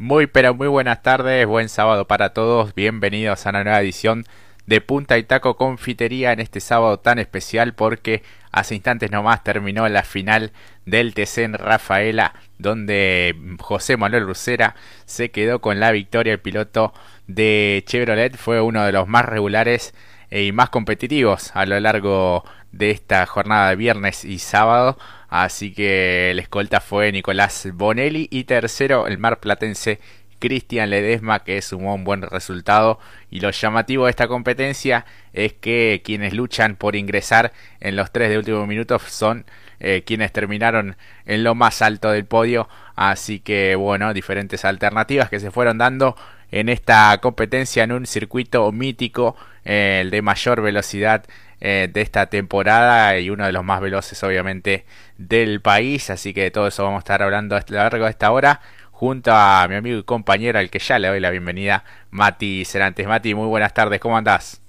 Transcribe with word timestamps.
Muy 0.00 0.28
pero 0.28 0.54
muy 0.54 0.68
buenas 0.68 1.02
tardes, 1.02 1.44
buen 1.44 1.68
sábado 1.68 2.06
para 2.06 2.32
todos, 2.32 2.72
bienvenidos 2.72 3.44
a 3.44 3.50
una 3.50 3.64
nueva 3.64 3.80
edición 3.80 4.26
de 4.64 4.80
Punta 4.80 5.18
y 5.18 5.24
Taco 5.24 5.56
Confitería 5.56 6.30
en 6.30 6.38
este 6.38 6.60
sábado 6.60 7.00
tan 7.00 7.18
especial 7.18 7.74
porque 7.74 8.22
hace 8.52 8.76
instantes 8.76 9.10
nomás 9.10 9.42
terminó 9.42 9.88
la 9.88 10.04
final 10.04 10.52
del 10.86 11.14
TC 11.14 11.52
Rafaela 11.52 12.32
donde 12.58 13.34
José 13.58 13.96
Manuel 13.96 14.22
Lucera 14.22 14.76
se 15.04 15.32
quedó 15.32 15.60
con 15.60 15.80
la 15.80 15.90
victoria, 15.90 16.34
el 16.34 16.40
piloto 16.40 16.94
de 17.26 17.82
Chevrolet 17.84 18.36
fue 18.36 18.60
uno 18.60 18.84
de 18.84 18.92
los 18.92 19.08
más 19.08 19.24
regulares 19.24 19.94
y 20.30 20.52
más 20.52 20.70
competitivos 20.70 21.50
a 21.54 21.66
lo 21.66 21.80
largo 21.80 22.44
de 22.70 22.92
esta 22.92 23.26
jornada 23.26 23.70
de 23.70 23.76
viernes 23.76 24.24
y 24.24 24.38
sábado 24.38 24.96
Así 25.28 25.72
que 25.72 26.30
el 26.30 26.38
escolta 26.38 26.80
fue 26.80 27.12
Nicolás 27.12 27.68
Bonelli 27.74 28.28
y 28.30 28.44
tercero 28.44 29.06
el 29.06 29.18
mar 29.18 29.40
platense 29.40 30.00
Cristian 30.38 30.90
Ledesma 30.90 31.40
que 31.40 31.60
sumó 31.62 31.94
un 31.94 32.04
buen 32.04 32.22
resultado. 32.22 32.98
Y 33.30 33.40
lo 33.40 33.50
llamativo 33.50 34.04
de 34.04 34.10
esta 34.10 34.28
competencia 34.28 35.04
es 35.32 35.52
que 35.52 36.02
quienes 36.04 36.32
luchan 36.32 36.76
por 36.76 36.96
ingresar 36.96 37.52
en 37.80 37.96
los 37.96 38.10
tres 38.10 38.30
de 38.30 38.38
último 38.38 38.66
minutos 38.66 39.02
son 39.02 39.44
eh, 39.80 40.02
quienes 40.04 40.32
terminaron 40.32 40.96
en 41.26 41.44
lo 41.44 41.54
más 41.54 41.82
alto 41.82 42.10
del 42.10 42.24
podio. 42.24 42.68
Así 42.96 43.40
que 43.40 43.74
bueno 43.76 44.14
diferentes 44.14 44.64
alternativas 44.64 45.28
que 45.28 45.40
se 45.40 45.50
fueron 45.50 45.78
dando 45.78 46.16
en 46.50 46.68
esta 46.68 47.18
competencia 47.20 47.84
en 47.84 47.92
un 47.92 48.06
circuito 48.06 48.70
mítico 48.72 49.36
eh, 49.64 50.00
el 50.02 50.10
de 50.10 50.22
mayor 50.22 50.62
velocidad 50.62 51.24
eh, 51.60 51.88
de 51.92 52.00
esta 52.00 52.26
temporada 52.26 53.18
y 53.18 53.30
uno 53.30 53.44
de 53.44 53.52
los 53.52 53.64
más 53.64 53.80
veloces 53.80 54.22
obviamente 54.22 54.86
del 55.16 55.60
país. 55.60 56.10
Así 56.10 56.32
que 56.32 56.42
de 56.44 56.50
todo 56.50 56.68
eso 56.68 56.84
vamos 56.84 56.98
a 56.98 57.00
estar 57.00 57.22
hablando 57.22 57.56
a 57.56 57.64
lo 57.68 57.76
largo 57.76 58.04
de 58.04 58.10
esta 58.10 58.30
hora 58.30 58.60
junto 58.92 59.32
a 59.32 59.66
mi 59.68 59.76
amigo 59.76 59.98
y 59.98 60.02
compañero 60.04 60.58
al 60.58 60.70
que 60.70 60.78
ya 60.78 60.98
le 60.98 61.08
doy 61.08 61.20
la 61.20 61.30
bienvenida, 61.30 61.84
Mati 62.10 62.64
Cerantes. 62.64 63.06
Mati, 63.06 63.34
muy 63.34 63.46
buenas 63.46 63.74
tardes, 63.74 64.00
¿cómo 64.00 64.16
andás? 64.16 64.67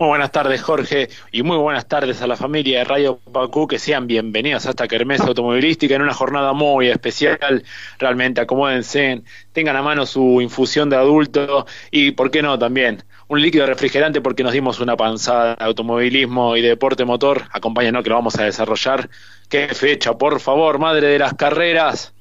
Muy 0.00 0.08
buenas 0.08 0.32
tardes, 0.32 0.62
Jorge, 0.62 1.10
y 1.30 1.42
muy 1.42 1.58
buenas 1.58 1.86
tardes 1.86 2.22
a 2.22 2.26
la 2.26 2.34
familia 2.34 2.78
de 2.78 2.84
Radio 2.84 3.18
Pacú, 3.18 3.68
que 3.68 3.78
sean 3.78 4.06
bienvenidos 4.06 4.64
a 4.64 4.70
esta 4.70 4.86
automovilística 5.26 5.94
en 5.94 6.00
una 6.00 6.14
jornada 6.14 6.54
muy 6.54 6.88
especial. 6.88 7.62
Realmente 7.98 8.40
acomódense, 8.40 9.20
tengan 9.52 9.76
a 9.76 9.82
mano 9.82 10.06
su 10.06 10.40
infusión 10.40 10.88
de 10.88 10.96
adulto 10.96 11.66
y, 11.90 12.12
¿por 12.12 12.30
qué 12.30 12.40
no, 12.40 12.58
también 12.58 13.04
un 13.28 13.42
líquido 13.42 13.66
refrigerante 13.66 14.22
porque 14.22 14.42
nos 14.42 14.54
dimos 14.54 14.80
una 14.80 14.96
panzada 14.96 15.56
de 15.56 15.64
automovilismo 15.66 16.56
y 16.56 16.62
de 16.62 16.68
deporte 16.68 17.04
motor. 17.04 17.42
Acompáñanos 17.52 18.02
que 18.02 18.08
lo 18.08 18.16
vamos 18.16 18.38
a 18.38 18.44
desarrollar. 18.44 19.10
¿Qué 19.50 19.68
fecha, 19.68 20.14
por 20.14 20.40
favor, 20.40 20.78
madre 20.78 21.08
de 21.08 21.18
las 21.18 21.34
carreras? 21.34 22.14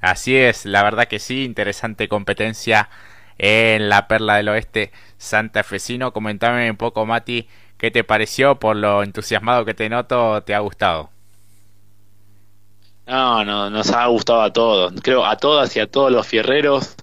Así 0.00 0.36
es, 0.36 0.66
la 0.66 0.82
verdad 0.82 1.06
que 1.06 1.20
sí, 1.20 1.44
interesante 1.44 2.08
competencia 2.08 2.88
en 3.42 3.88
la 3.88 4.08
Perla 4.08 4.36
del 4.36 4.48
Oeste 4.48 4.92
Santa 5.18 5.64
Fecino. 5.64 6.12
Comentame 6.12 6.70
un 6.70 6.76
poco, 6.76 7.04
Mati, 7.04 7.48
qué 7.76 7.90
te 7.90 8.04
pareció 8.04 8.58
por 8.58 8.76
lo 8.76 9.02
entusiasmado 9.02 9.64
que 9.64 9.74
te 9.74 9.88
noto, 9.90 10.42
¿te 10.44 10.54
ha 10.54 10.60
gustado? 10.60 11.10
No, 13.06 13.44
no, 13.44 13.68
nos 13.68 13.90
ha 13.90 14.06
gustado 14.06 14.42
a 14.42 14.52
todos, 14.52 14.92
creo 15.02 15.26
a 15.26 15.36
todas 15.36 15.76
y 15.76 15.80
a 15.80 15.90
todos 15.90 16.12
los 16.12 16.26
fierreros 16.26 16.96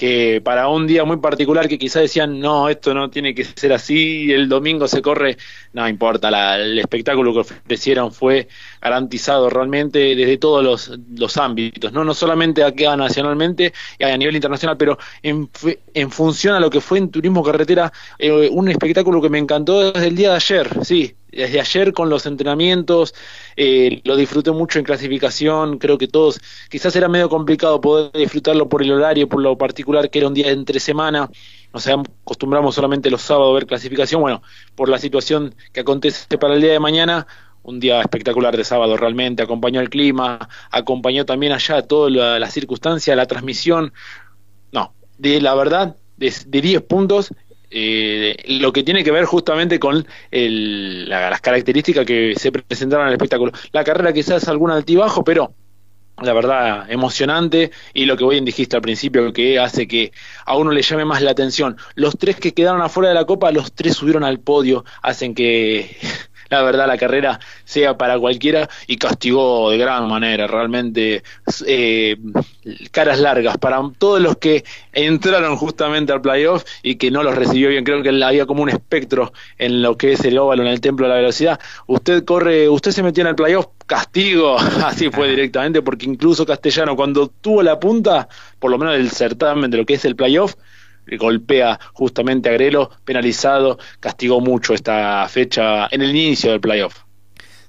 que 0.00 0.40
para 0.42 0.66
un 0.68 0.86
día 0.86 1.04
muy 1.04 1.18
particular 1.18 1.68
que 1.68 1.78
quizás 1.78 2.00
decían, 2.00 2.40
no, 2.40 2.70
esto 2.70 2.94
no 2.94 3.10
tiene 3.10 3.34
que 3.34 3.44
ser 3.44 3.70
así, 3.74 4.32
el 4.32 4.48
domingo 4.48 4.88
se 4.88 5.02
corre, 5.02 5.36
no 5.74 5.86
importa, 5.86 6.56
el 6.56 6.78
espectáculo 6.78 7.34
que 7.34 7.40
ofrecieron 7.40 8.10
fue 8.10 8.48
garantizado 8.80 9.50
realmente 9.50 9.98
desde 10.16 10.38
todos 10.38 10.64
los, 10.64 10.98
los 11.14 11.36
ámbitos, 11.36 11.92
¿no? 11.92 12.02
no 12.02 12.14
solamente 12.14 12.64
acá 12.64 12.96
nacionalmente 12.96 13.74
y 13.98 14.04
a 14.04 14.16
nivel 14.16 14.36
internacional, 14.36 14.78
pero 14.78 14.96
en, 15.22 15.50
en 15.92 16.10
función 16.10 16.54
a 16.54 16.60
lo 16.60 16.70
que 16.70 16.80
fue 16.80 16.96
en 16.96 17.10
turismo 17.10 17.42
carretera, 17.42 17.92
eh, 18.18 18.48
un 18.50 18.70
espectáculo 18.70 19.20
que 19.20 19.28
me 19.28 19.36
encantó 19.36 19.92
desde 19.92 20.06
el 20.06 20.16
día 20.16 20.30
de 20.30 20.36
ayer, 20.36 20.82
sí, 20.82 21.14
desde 21.32 21.60
ayer 21.60 21.92
con 21.92 22.10
los 22.10 22.26
entrenamientos, 22.26 23.14
eh, 23.56 24.00
lo 24.04 24.16
disfruté 24.16 24.50
mucho 24.50 24.78
en 24.78 24.84
clasificación, 24.84 25.78
creo 25.78 25.98
que 25.98 26.08
todos, 26.08 26.40
quizás 26.68 26.94
era 26.96 27.08
medio 27.08 27.28
complicado 27.28 27.80
poder 27.80 28.12
disfrutarlo 28.12 28.68
por 28.68 28.82
el 28.82 28.92
horario, 28.92 29.28
por 29.28 29.40
lo 29.40 29.56
particular 29.56 30.10
que 30.10 30.18
era 30.18 30.28
un 30.28 30.34
día 30.34 30.50
entre 30.50 30.80
semana, 30.80 31.30
nos 31.72 31.86
acostumbramos 31.86 32.74
solamente 32.74 33.10
los 33.10 33.22
sábados 33.22 33.52
a 33.52 33.54
ver 33.54 33.66
clasificación, 33.66 34.20
bueno, 34.20 34.42
por 34.74 34.88
la 34.88 34.98
situación 34.98 35.54
que 35.72 35.80
acontece 35.80 36.38
para 36.38 36.54
el 36.54 36.60
día 36.60 36.72
de 36.72 36.80
mañana, 36.80 37.26
un 37.62 37.78
día 37.78 38.00
espectacular 38.00 38.56
de 38.56 38.64
sábado 38.64 38.96
realmente, 38.96 39.42
acompañó 39.42 39.80
el 39.80 39.90
clima, 39.90 40.48
acompañó 40.70 41.26
también 41.26 41.52
allá 41.52 41.82
toda 41.82 42.10
la, 42.10 42.38
la 42.38 42.50
circunstancia, 42.50 43.14
la 43.14 43.26
transmisión, 43.26 43.92
no, 44.72 44.94
de 45.18 45.40
la 45.40 45.54
verdad, 45.54 45.96
de 46.16 46.60
10 46.60 46.82
puntos, 46.82 47.32
eh, 47.70 48.36
lo 48.60 48.72
que 48.72 48.82
tiene 48.82 49.04
que 49.04 49.12
ver 49.12 49.24
justamente 49.24 49.78
con 49.78 50.06
las 50.30 51.40
características 51.40 52.04
que 52.04 52.34
se 52.36 52.52
presentaron 52.52 53.06
en 53.06 53.08
el 53.08 53.14
espectáculo. 53.14 53.52
La 53.72 53.84
carrera 53.84 54.12
quizás 54.12 54.48
algún 54.48 54.70
altibajo, 54.70 55.22
pero 55.24 55.54
la 56.22 56.32
verdad 56.34 56.90
emocionante 56.90 57.70
y 57.94 58.04
lo 58.04 58.16
que 58.16 58.26
bien 58.26 58.44
dijiste 58.44 58.76
al 58.76 58.82
principio 58.82 59.32
que 59.32 59.58
hace 59.58 59.88
que 59.88 60.12
a 60.44 60.56
uno 60.56 60.70
le 60.70 60.82
llame 60.82 61.04
más 61.04 61.22
la 61.22 61.30
atención. 61.30 61.76
Los 61.94 62.18
tres 62.18 62.36
que 62.36 62.52
quedaron 62.52 62.82
afuera 62.82 63.08
de 63.08 63.14
la 63.14 63.24
copa, 63.24 63.50
los 63.52 63.72
tres 63.72 63.94
subieron 63.94 64.24
al 64.24 64.40
podio, 64.40 64.84
hacen 65.02 65.34
que 65.34 65.96
la 66.50 66.62
verdad 66.62 66.86
la 66.86 66.98
carrera 66.98 67.40
sea 67.64 67.96
para 67.96 68.18
cualquiera 68.18 68.68
y 68.86 68.96
castigó 68.96 69.70
de 69.70 69.78
gran 69.78 70.08
manera, 70.08 70.46
realmente 70.46 71.22
eh, 71.66 72.16
caras 72.90 73.20
largas 73.20 73.56
para 73.58 73.80
todos 73.98 74.20
los 74.20 74.36
que 74.36 74.64
entraron 74.92 75.56
justamente 75.56 76.12
al 76.12 76.20
playoff 76.20 76.64
y 76.82 76.96
que 76.96 77.10
no 77.10 77.22
los 77.22 77.34
recibió 77.34 77.68
bien. 77.68 77.84
Creo 77.84 78.02
que 78.02 78.10
había 78.22 78.46
como 78.46 78.62
un 78.62 78.68
espectro 78.68 79.32
en 79.58 79.80
lo 79.82 79.96
que 79.96 80.12
es 80.12 80.24
el 80.24 80.38
óvalo, 80.38 80.62
en 80.62 80.68
el 80.68 80.80
templo 80.80 81.06
de 81.06 81.10
la 81.10 81.20
velocidad. 81.20 81.60
Usted 81.86 82.24
corre, 82.24 82.68
usted 82.68 82.90
se 82.90 83.02
metió 83.02 83.22
en 83.22 83.28
el 83.28 83.34
playoff, 83.34 83.68
castigo, 83.86 84.56
así 84.84 85.10
fue 85.10 85.28
directamente, 85.28 85.82
porque 85.82 86.06
incluso 86.06 86.44
Castellano 86.44 86.96
cuando 86.96 87.28
tuvo 87.28 87.62
la 87.62 87.78
punta, 87.78 88.28
por 88.58 88.70
lo 88.70 88.78
menos 88.78 88.94
del 88.94 89.10
certamen 89.10 89.70
de 89.70 89.78
lo 89.78 89.86
que 89.86 89.94
es 89.94 90.04
el 90.04 90.16
playoff, 90.16 90.54
golpea 91.18 91.78
justamente 91.92 92.48
a 92.48 92.52
Grelo, 92.52 92.90
penalizado, 93.04 93.78
castigó 94.00 94.40
mucho 94.40 94.74
esta 94.74 95.26
fecha 95.28 95.88
en 95.90 96.02
el 96.02 96.10
inicio 96.10 96.50
del 96.52 96.60
playoff. 96.60 97.04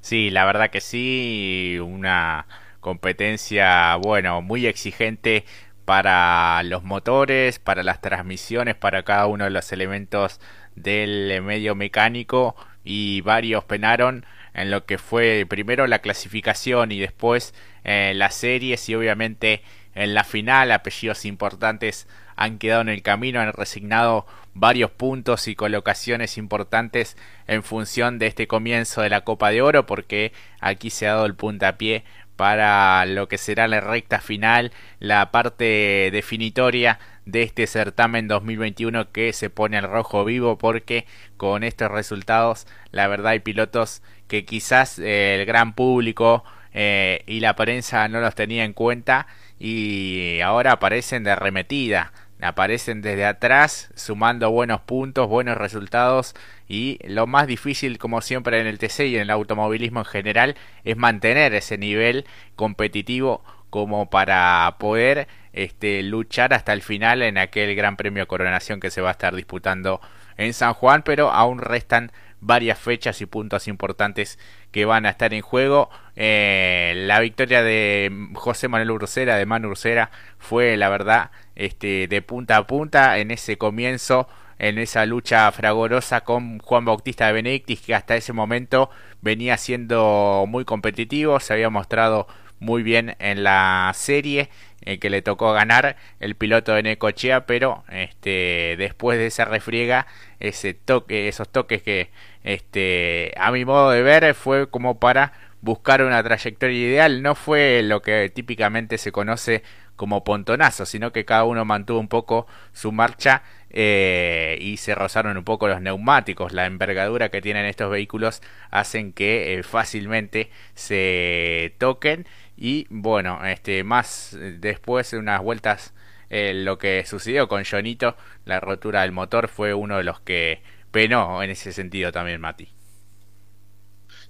Sí, 0.01 0.29
la 0.29 0.45
verdad 0.45 0.69
que 0.69 0.81
sí, 0.81 1.77
una 1.81 2.47
competencia, 2.79 3.95
bueno, 3.97 4.41
muy 4.41 4.65
exigente 4.65 5.45
para 5.85 6.63
los 6.63 6.83
motores, 6.83 7.59
para 7.59 7.83
las 7.83 8.01
transmisiones, 8.01 8.75
para 8.75 9.03
cada 9.03 9.27
uno 9.27 9.43
de 9.43 9.51
los 9.51 9.71
elementos 9.71 10.39
del 10.75 11.41
medio 11.41 11.75
mecánico 11.75 12.55
y 12.83 13.21
varios 13.21 13.63
penaron 13.65 14.25
en 14.53 14.71
lo 14.71 14.85
que 14.85 14.97
fue 14.97 15.45
primero 15.47 15.87
la 15.87 15.99
clasificación 15.99 16.91
y 16.91 16.99
después 16.99 17.53
eh, 17.83 18.13
las 18.15 18.35
series 18.35 18.87
y 18.89 18.95
obviamente 18.95 19.61
en 19.93 20.13
la 20.13 20.23
final 20.23 20.71
apellidos 20.71 21.25
importantes 21.25 22.07
han 22.43 22.57
quedado 22.57 22.81
en 22.81 22.89
el 22.89 23.03
camino, 23.03 23.39
han 23.39 23.53
resignado 23.53 24.25
varios 24.53 24.89
puntos 24.91 25.47
y 25.47 25.55
colocaciones 25.55 26.37
importantes 26.37 27.15
en 27.47 27.61
función 27.61 28.17
de 28.17 28.27
este 28.27 28.47
comienzo 28.47 29.01
de 29.01 29.09
la 29.09 29.21
Copa 29.21 29.51
de 29.51 29.61
Oro, 29.61 29.85
porque 29.85 30.33
aquí 30.59 30.89
se 30.89 31.07
ha 31.07 31.13
dado 31.13 31.27
el 31.27 31.35
puntapié 31.35 32.03
para 32.35 33.05
lo 33.05 33.27
que 33.27 33.37
será 33.37 33.67
la 33.67 33.79
recta 33.79 34.19
final, 34.19 34.71
la 34.99 35.31
parte 35.31 36.09
definitoria 36.11 36.99
de 37.25 37.43
este 37.43 37.67
certamen 37.67 38.27
2021 38.27 39.11
que 39.11 39.31
se 39.33 39.51
pone 39.51 39.77
al 39.77 39.83
rojo 39.83 40.25
vivo 40.25 40.57
porque 40.57 41.05
con 41.37 41.63
estos 41.63 41.91
resultados 41.91 42.65
la 42.89 43.07
verdad 43.07 43.33
hay 43.33 43.39
pilotos 43.41 44.01
que 44.27 44.43
quizás 44.43 44.97
eh, 44.97 45.35
el 45.39 45.45
gran 45.45 45.75
público 45.75 46.43
eh, 46.73 47.23
y 47.27 47.41
la 47.41 47.55
prensa 47.55 48.07
no 48.07 48.21
los 48.21 48.33
tenía 48.33 48.63
en 48.63 48.73
cuenta 48.73 49.27
y 49.59 50.39
ahora 50.41 50.71
aparecen 50.71 51.23
de 51.23 51.29
arremetida 51.29 52.11
aparecen 52.41 53.01
desde 53.01 53.25
atrás 53.25 53.91
sumando 53.95 54.49
buenos 54.51 54.81
puntos, 54.81 55.27
buenos 55.27 55.57
resultados 55.57 56.35
y 56.67 56.99
lo 57.03 57.27
más 57.27 57.47
difícil 57.47 57.97
como 57.97 58.21
siempre 58.21 58.59
en 58.59 58.67
el 58.67 58.79
TC 58.79 59.01
y 59.01 59.15
en 59.15 59.23
el 59.23 59.29
automovilismo 59.29 59.99
en 59.99 60.05
general 60.05 60.55
es 60.83 60.97
mantener 60.97 61.53
ese 61.53 61.77
nivel 61.77 62.25
competitivo 62.55 63.43
como 63.69 64.09
para 64.09 64.75
poder 64.79 65.27
este, 65.53 66.03
luchar 66.03 66.53
hasta 66.53 66.73
el 66.73 66.81
final 66.81 67.21
en 67.21 67.37
aquel 67.37 67.75
Gran 67.75 67.97
Premio 67.97 68.27
Coronación 68.27 68.79
que 68.79 68.91
se 68.91 69.01
va 69.01 69.09
a 69.09 69.13
estar 69.13 69.35
disputando 69.35 70.01
en 70.37 70.53
San 70.53 70.73
Juan, 70.73 71.03
pero 71.03 71.31
aún 71.31 71.59
restan 71.59 72.11
varias 72.41 72.79
fechas 72.79 73.21
y 73.21 73.25
puntos 73.25 73.67
importantes 73.67 74.37
que 74.71 74.85
van 74.85 75.05
a 75.05 75.11
estar 75.11 75.33
en 75.33 75.41
juego. 75.41 75.89
Eh, 76.15 76.93
la 77.07 77.19
victoria 77.19 77.63
de 77.63 78.11
José 78.33 78.67
Manuel 78.67 78.91
Ursera, 78.91 79.37
de 79.37 79.45
Manu 79.45 79.69
Ursera, 79.69 80.11
fue 80.37 80.75
la 80.75 80.89
verdad 80.89 81.31
este, 81.55 82.07
de 82.07 82.21
punta 82.21 82.57
a 82.57 82.67
punta 82.67 83.17
en 83.19 83.31
ese 83.31 83.57
comienzo, 83.57 84.27
en 84.59 84.77
esa 84.77 85.05
lucha 85.05 85.51
fragorosa 85.51 86.21
con 86.21 86.59
Juan 86.59 86.85
Bautista 86.85 87.27
de 87.27 87.33
Benedictis, 87.33 87.81
que 87.81 87.95
hasta 87.95 88.15
ese 88.15 88.33
momento 88.33 88.89
venía 89.21 89.57
siendo 89.57 90.45
muy 90.47 90.65
competitivo, 90.65 91.39
se 91.39 91.53
había 91.53 91.69
mostrado 91.69 92.27
muy 92.61 92.83
bien 92.83 93.15
en 93.19 93.43
la 93.43 93.91
serie 93.93 94.49
eh, 94.83 94.99
que 94.99 95.09
le 95.09 95.21
tocó 95.21 95.51
ganar 95.51 95.97
el 96.19 96.35
piloto 96.35 96.73
de 96.73 96.83
Necochea, 96.83 97.45
pero 97.45 97.83
este, 97.89 98.75
después 98.77 99.17
de 99.17 99.25
esa 99.25 99.45
refriega, 99.45 100.07
ese 100.39 100.73
toque, 100.73 101.27
esos 101.27 101.49
toques 101.49 101.81
que 101.81 102.11
este, 102.43 103.33
a 103.37 103.51
mi 103.51 103.65
modo 103.65 103.91
de 103.91 104.03
ver 104.03 104.33
fue 104.35 104.69
como 104.69 104.99
para 104.99 105.33
buscar 105.61 106.03
una 106.03 106.23
trayectoria 106.23 106.77
ideal, 106.77 107.21
no 107.21 107.35
fue 107.35 107.81
lo 107.83 108.01
que 108.01 108.29
típicamente 108.29 108.97
se 108.97 109.11
conoce 109.11 109.63
como 109.95 110.23
pontonazo, 110.23 110.85
sino 110.85 111.11
que 111.11 111.25
cada 111.25 111.43
uno 111.43 111.63
mantuvo 111.63 111.99
un 111.99 112.07
poco 112.07 112.47
su 112.73 112.91
marcha 112.91 113.43
eh, 113.69 114.57
y 114.59 114.77
se 114.77 114.95
rozaron 114.95 115.37
un 115.37 115.43
poco 115.43 115.67
los 115.67 115.79
neumáticos. 115.79 116.53
La 116.53 116.65
envergadura 116.65 117.29
que 117.29 117.41
tienen 117.41 117.65
estos 117.65 117.91
vehículos 117.91 118.41
hacen 118.71 119.13
que 119.13 119.53
eh, 119.53 119.63
fácilmente 119.63 120.49
se 120.73 121.75
toquen 121.77 122.25
y 122.61 122.85
bueno, 122.91 123.43
este 123.43 123.83
más 123.83 124.37
después 124.59 125.09
de 125.09 125.17
unas 125.17 125.41
vueltas 125.41 125.95
eh, 126.29 126.53
lo 126.53 126.77
que 126.77 127.03
sucedió 127.07 127.47
con 127.47 127.65
Jonito, 127.65 128.15
la 128.45 128.59
rotura 128.59 129.01
del 129.01 129.11
motor 129.11 129.47
fue 129.47 129.73
uno 129.73 129.97
de 129.97 130.03
los 130.03 130.21
que 130.21 130.61
penó 130.91 131.41
en 131.41 131.49
ese 131.49 131.73
sentido 131.73 132.11
también 132.11 132.39
Mati. 132.39 132.69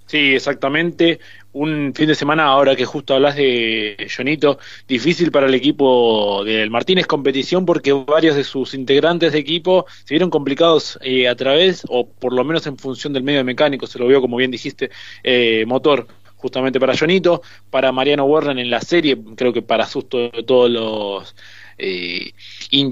Sí, 0.06 0.34
exactamente. 0.34 1.20
Un 1.52 1.92
fin 1.94 2.06
de 2.08 2.14
semana, 2.14 2.44
ahora 2.46 2.74
que 2.74 2.86
justo 2.86 3.14
hablas 3.14 3.36
de 3.36 3.96
Jonito, 4.14 4.58
difícil 4.88 5.30
para 5.30 5.46
el 5.46 5.54
equipo 5.54 6.42
del 6.44 6.70
Martínez 6.70 7.06
Competición 7.06 7.66
porque 7.66 7.92
varios 7.92 8.36
de 8.36 8.44
sus 8.44 8.74
integrantes 8.74 9.32
de 9.32 9.38
equipo 9.38 9.86
se 10.04 10.14
vieron 10.14 10.30
complicados 10.30 10.98
eh, 11.02 11.28
a 11.28 11.36
través, 11.36 11.82
o 11.88 12.08
por 12.08 12.32
lo 12.32 12.44
menos 12.44 12.66
en 12.66 12.78
función 12.78 13.12
del 13.12 13.22
medio 13.22 13.44
mecánico, 13.44 13.86
se 13.86 13.98
lo 13.98 14.06
vio 14.06 14.20
como 14.22 14.38
bien 14.38 14.50
dijiste, 14.50 14.90
eh, 15.22 15.64
motor 15.66 16.06
justamente 16.42 16.80
para 16.80 16.96
Jonito, 16.96 17.40
para 17.70 17.92
Mariano 17.92 18.24
Warren 18.24 18.58
en 18.58 18.68
la 18.68 18.80
serie, 18.80 19.16
creo 19.36 19.52
que 19.52 19.62
para 19.62 19.86
susto 19.86 20.18
de 20.18 20.42
todos 20.42 20.70
los... 20.70 21.34
Eh, 21.78 22.32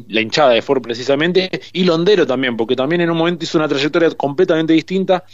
la 0.08 0.20
hinchada 0.20 0.50
de 0.50 0.62
Ford 0.62 0.80
precisamente, 0.82 1.50
y 1.72 1.84
Londero 1.84 2.26
también, 2.26 2.56
porque 2.56 2.74
también 2.74 3.02
en 3.02 3.10
un 3.10 3.18
momento 3.18 3.44
hizo 3.44 3.58
una 3.58 3.68
trayectoria 3.68 4.10
completamente 4.12 4.72
distinta 4.72 5.24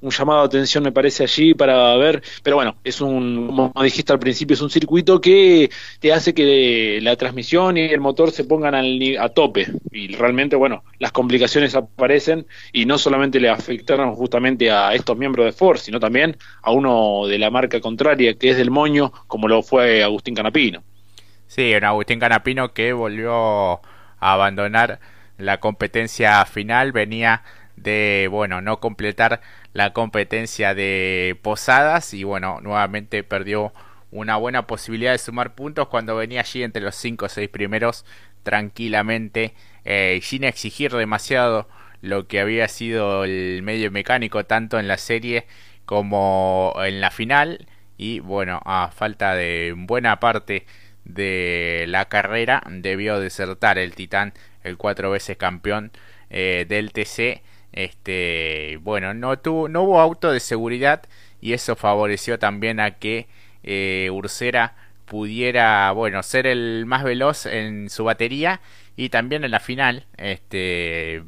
un 0.00 0.10
llamado 0.10 0.40
de 0.42 0.46
atención 0.46 0.84
me 0.84 0.92
parece 0.92 1.24
allí 1.24 1.54
para 1.54 1.96
ver, 1.96 2.22
pero 2.42 2.56
bueno, 2.56 2.76
es 2.84 3.00
un, 3.00 3.46
como 3.46 3.72
dijiste 3.82 4.12
al 4.12 4.18
principio, 4.18 4.54
es 4.54 4.60
un 4.60 4.70
circuito 4.70 5.20
que 5.20 5.70
te 6.00 6.12
hace 6.12 6.34
que 6.34 7.00
la 7.02 7.16
transmisión 7.16 7.76
y 7.76 7.80
el 7.80 8.00
motor 8.00 8.30
se 8.30 8.44
pongan 8.44 8.74
al, 8.74 9.00
a 9.18 9.28
tope 9.30 9.66
y 9.90 10.08
realmente, 10.14 10.56
bueno, 10.56 10.84
las 10.98 11.12
complicaciones 11.12 11.74
aparecen 11.74 12.46
y 12.72 12.86
no 12.86 12.98
solamente 12.98 13.40
le 13.40 13.48
afectaron 13.48 14.14
justamente 14.14 14.70
a 14.70 14.94
estos 14.94 15.16
miembros 15.16 15.46
de 15.46 15.52
Ford, 15.52 15.78
sino 15.78 15.98
también 15.98 16.36
a 16.62 16.70
uno 16.70 17.26
de 17.26 17.38
la 17.38 17.50
marca 17.50 17.80
contraria 17.80 18.34
que 18.34 18.50
es 18.50 18.56
del 18.56 18.70
Moño, 18.70 19.12
como 19.26 19.48
lo 19.48 19.62
fue 19.62 20.02
Agustín 20.02 20.34
Canapino. 20.34 20.82
Sí, 21.46 21.74
un 21.74 21.84
Agustín 21.84 22.20
Canapino 22.20 22.72
que 22.72 22.92
volvió 22.92 23.80
a 24.20 24.32
abandonar 24.32 25.00
la 25.38 25.60
competencia 25.60 26.44
final, 26.44 26.92
venía 26.92 27.42
de, 27.82 28.28
bueno, 28.30 28.60
no 28.60 28.80
completar 28.80 29.40
la 29.72 29.92
competencia 29.92 30.74
de 30.74 31.38
Posadas 31.42 32.14
y 32.14 32.24
bueno, 32.24 32.60
nuevamente 32.62 33.22
perdió 33.24 33.72
una 34.10 34.36
buena 34.36 34.66
posibilidad 34.66 35.12
de 35.12 35.18
sumar 35.18 35.54
puntos 35.54 35.88
cuando 35.88 36.16
venía 36.16 36.40
allí 36.40 36.62
entre 36.62 36.82
los 36.82 36.96
5 36.96 37.26
o 37.26 37.28
6 37.28 37.48
primeros 37.50 38.04
tranquilamente 38.42 39.54
eh, 39.84 40.20
sin 40.22 40.44
exigir 40.44 40.92
demasiado 40.92 41.68
lo 42.00 42.26
que 42.26 42.40
había 42.40 42.68
sido 42.68 43.24
el 43.24 43.62
medio 43.62 43.90
mecánico 43.90 44.44
tanto 44.46 44.78
en 44.78 44.88
la 44.88 44.98
serie 44.98 45.46
como 45.84 46.74
en 46.84 47.00
la 47.00 47.10
final. 47.10 47.66
Y 47.96 48.20
bueno 48.20 48.60
a 48.64 48.90
falta 48.94 49.34
de 49.34 49.74
buena 49.76 50.20
parte 50.20 50.66
de 51.04 51.86
la 51.88 52.06
carrera 52.06 52.62
debió 52.68 53.18
desertar 53.18 53.78
el 53.78 53.94
titán 53.94 54.34
el 54.62 54.76
cuatro 54.76 55.10
veces 55.10 55.36
campeón 55.36 55.90
eh, 56.30 56.66
del 56.68 56.92
TC 56.92 57.42
este, 57.72 58.78
bueno, 58.82 59.14
no, 59.14 59.38
tuvo, 59.38 59.68
no 59.68 59.82
hubo 59.82 60.00
auto 60.00 60.32
de 60.32 60.40
seguridad 60.40 61.02
y 61.40 61.52
eso 61.52 61.76
favoreció 61.76 62.38
también 62.38 62.80
a 62.80 62.92
que 62.92 63.28
eh, 63.62 64.10
Ursera 64.12 64.74
pudiera, 65.04 65.90
bueno, 65.92 66.22
ser 66.22 66.46
el 66.46 66.84
más 66.86 67.04
veloz 67.04 67.46
en 67.46 67.90
su 67.90 68.04
batería 68.04 68.60
y 68.96 69.08
también 69.08 69.44
en 69.44 69.50
la 69.50 69.60
final, 69.60 70.06
este, 70.16 71.22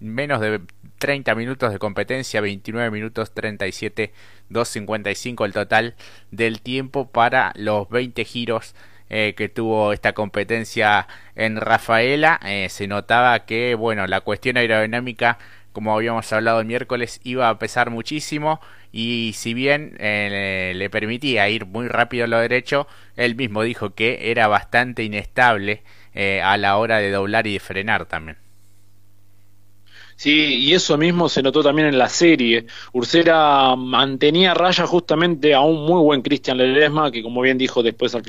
menos 0.00 0.40
de 0.40 0.60
30 0.98 1.34
minutos 1.34 1.72
de 1.72 1.78
competencia, 1.78 2.40
29 2.40 2.90
minutos 2.90 3.32
37, 3.32 4.12
2.55 4.50 5.44
el 5.46 5.52
total 5.52 5.94
del 6.30 6.60
tiempo 6.60 7.10
para 7.10 7.52
los 7.56 7.88
20 7.88 8.24
giros 8.24 8.74
eh, 9.08 9.34
que 9.36 9.48
tuvo 9.48 9.92
esta 9.92 10.12
competencia 10.12 11.08
en 11.34 11.56
Rafaela. 11.56 12.38
Eh, 12.44 12.68
se 12.68 12.86
notaba 12.86 13.44
que, 13.44 13.74
bueno, 13.74 14.06
la 14.06 14.20
cuestión 14.20 14.56
aerodinámica 14.56 15.38
como 15.72 15.94
habíamos 15.94 16.32
hablado 16.32 16.60
el 16.60 16.66
miércoles, 16.66 17.20
iba 17.24 17.48
a 17.48 17.58
pesar 17.58 17.90
muchísimo 17.90 18.60
y 18.92 19.32
si 19.34 19.54
bien 19.54 19.96
eh, 19.98 20.72
le 20.74 20.90
permitía 20.90 21.48
ir 21.48 21.66
muy 21.66 21.88
rápido 21.88 22.24
a 22.24 22.28
lo 22.28 22.38
derecho, 22.38 22.86
él 23.16 23.36
mismo 23.36 23.62
dijo 23.62 23.94
que 23.94 24.30
era 24.30 24.48
bastante 24.48 25.04
inestable 25.04 25.82
eh, 26.14 26.42
a 26.42 26.56
la 26.56 26.76
hora 26.76 26.98
de 26.98 27.10
doblar 27.10 27.46
y 27.46 27.54
de 27.54 27.60
frenar 27.60 28.06
también. 28.06 28.38
Sí, 30.20 30.56
y 30.56 30.74
eso 30.74 30.98
mismo 30.98 31.30
se 31.30 31.42
notó 31.42 31.62
también 31.62 31.88
en 31.88 31.96
la 31.96 32.10
serie. 32.10 32.66
Ursera 32.92 33.74
mantenía 33.74 34.52
raya 34.52 34.86
justamente 34.86 35.54
a 35.54 35.62
un 35.62 35.86
muy 35.86 35.98
buen 36.02 36.20
Cristian 36.20 36.58
Ledesma, 36.58 37.10
que 37.10 37.22
como 37.22 37.40
bien 37.40 37.56
dijo 37.56 37.82
después 37.82 38.14
al 38.14 38.22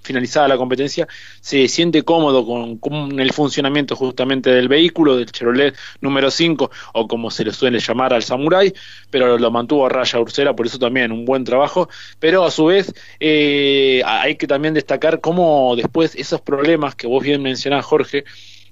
finalizada 0.00 0.46
la 0.46 0.56
competencia, 0.56 1.08
se 1.40 1.66
siente 1.66 2.04
cómodo 2.04 2.78
con, 2.78 3.18
el 3.18 3.32
funcionamiento 3.32 3.96
justamente 3.96 4.50
del 4.50 4.68
vehículo, 4.68 5.16
del 5.16 5.32
Chevrolet 5.32 5.74
número 6.00 6.30
5, 6.30 6.70
o 6.92 7.08
como 7.08 7.32
se 7.32 7.44
le 7.44 7.52
suele 7.52 7.80
llamar 7.80 8.14
al 8.14 8.22
Samurai, 8.22 8.72
pero 9.10 9.36
lo 9.36 9.50
mantuvo 9.50 9.86
a 9.86 9.88
raya 9.88 10.20
Ursera, 10.20 10.54
por 10.54 10.66
eso 10.66 10.78
también 10.78 11.10
un 11.10 11.24
buen 11.24 11.42
trabajo. 11.42 11.88
Pero 12.20 12.44
a 12.44 12.52
su 12.52 12.66
vez 12.66 12.94
eh, 13.18 14.02
hay 14.06 14.36
que 14.36 14.46
también 14.46 14.72
destacar 14.72 15.20
cómo 15.20 15.74
después 15.74 16.14
esos 16.14 16.40
problemas 16.40 16.94
que 16.94 17.08
vos 17.08 17.24
bien 17.24 17.42
mencionás, 17.42 17.84
Jorge, 17.84 18.22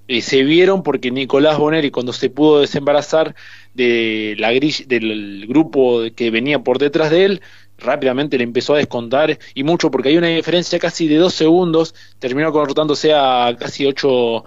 eh, 0.07 0.21
se 0.21 0.43
vieron 0.43 0.83
porque 0.83 1.11
Nicolás 1.11 1.57
Bonelli 1.57 1.91
cuando 1.91 2.13
se 2.13 2.29
pudo 2.29 2.61
desembarazar 2.61 3.35
de 3.73 4.35
la 4.37 4.49
del 4.49 5.45
grupo 5.47 6.01
que 6.15 6.29
venía 6.29 6.59
por 6.59 6.77
detrás 6.77 7.09
de 7.09 7.25
él, 7.25 7.41
rápidamente 7.77 8.37
le 8.37 8.43
empezó 8.43 8.75
a 8.75 8.77
descontar 8.77 9.37
y 9.53 9.63
mucho 9.63 9.91
porque 9.91 10.09
hay 10.09 10.17
una 10.17 10.27
diferencia 10.27 10.79
casi 10.79 11.07
de 11.07 11.17
dos 11.17 11.33
segundos, 11.33 11.93
terminó 12.19 12.51
cortándose 12.51 13.13
a 13.13 13.55
casi 13.59 13.85
ocho 13.85 14.45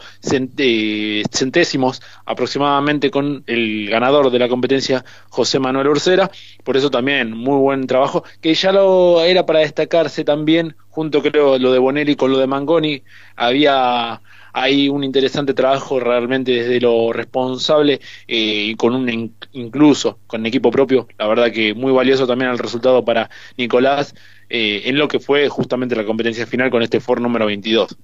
eh, 0.59 1.23
centésimos 1.31 2.03
aproximadamente 2.25 3.11
con 3.11 3.45
el 3.47 3.89
ganador 3.91 4.31
de 4.31 4.39
la 4.39 4.49
competencia 4.49 5.05
José 5.29 5.59
Manuel 5.59 5.89
Ursera, 5.89 6.31
por 6.65 6.77
eso 6.77 6.91
también 6.91 7.33
muy 7.33 7.59
buen 7.59 7.87
trabajo, 7.87 8.25
que 8.41 8.55
ya 8.55 8.73
lo 8.73 9.23
era 9.23 9.47
para 9.47 9.61
destacarse 9.61 10.25
también, 10.25 10.77
junto 10.89 11.23
creo 11.23 11.59
lo 11.59 11.73
de 11.73 11.79
Bonelli 11.79 12.17
con 12.17 12.31
lo 12.31 12.39
de 12.39 12.47
Mangoni, 12.47 13.03
había 13.37 14.21
hay 14.59 14.89
un 14.89 15.05
interesante 15.05 15.53
trabajo 15.53 16.01
realmente 16.01 16.51
desde 16.51 16.81
lo 16.81 17.13
responsable 17.13 18.01
eh, 18.27 18.69
y 18.71 18.75
con 18.75 18.95
un 18.95 19.35
incluso 19.53 20.19
con 20.27 20.47
equipo 20.47 20.71
propio, 20.71 21.07
la 21.19 21.27
verdad 21.27 21.53
que 21.53 21.75
muy 21.75 21.93
valioso 21.93 22.27
también 22.27 22.51
el 22.51 22.59
resultado 22.59 23.05
para 23.05 23.29
Nicolás 23.59 24.15
eh, 24.49 24.85
en 24.87 24.97
lo 24.97 25.09
que 25.09 25.21
fue 25.21 25.51
justamente 25.51 25.95
la 25.95 26.07
competencia 26.07 26.47
final 26.47 26.71
con 26.71 26.83
este 26.83 27.01
Ford 27.01 27.21
número 27.21 27.45
22. 27.45 27.99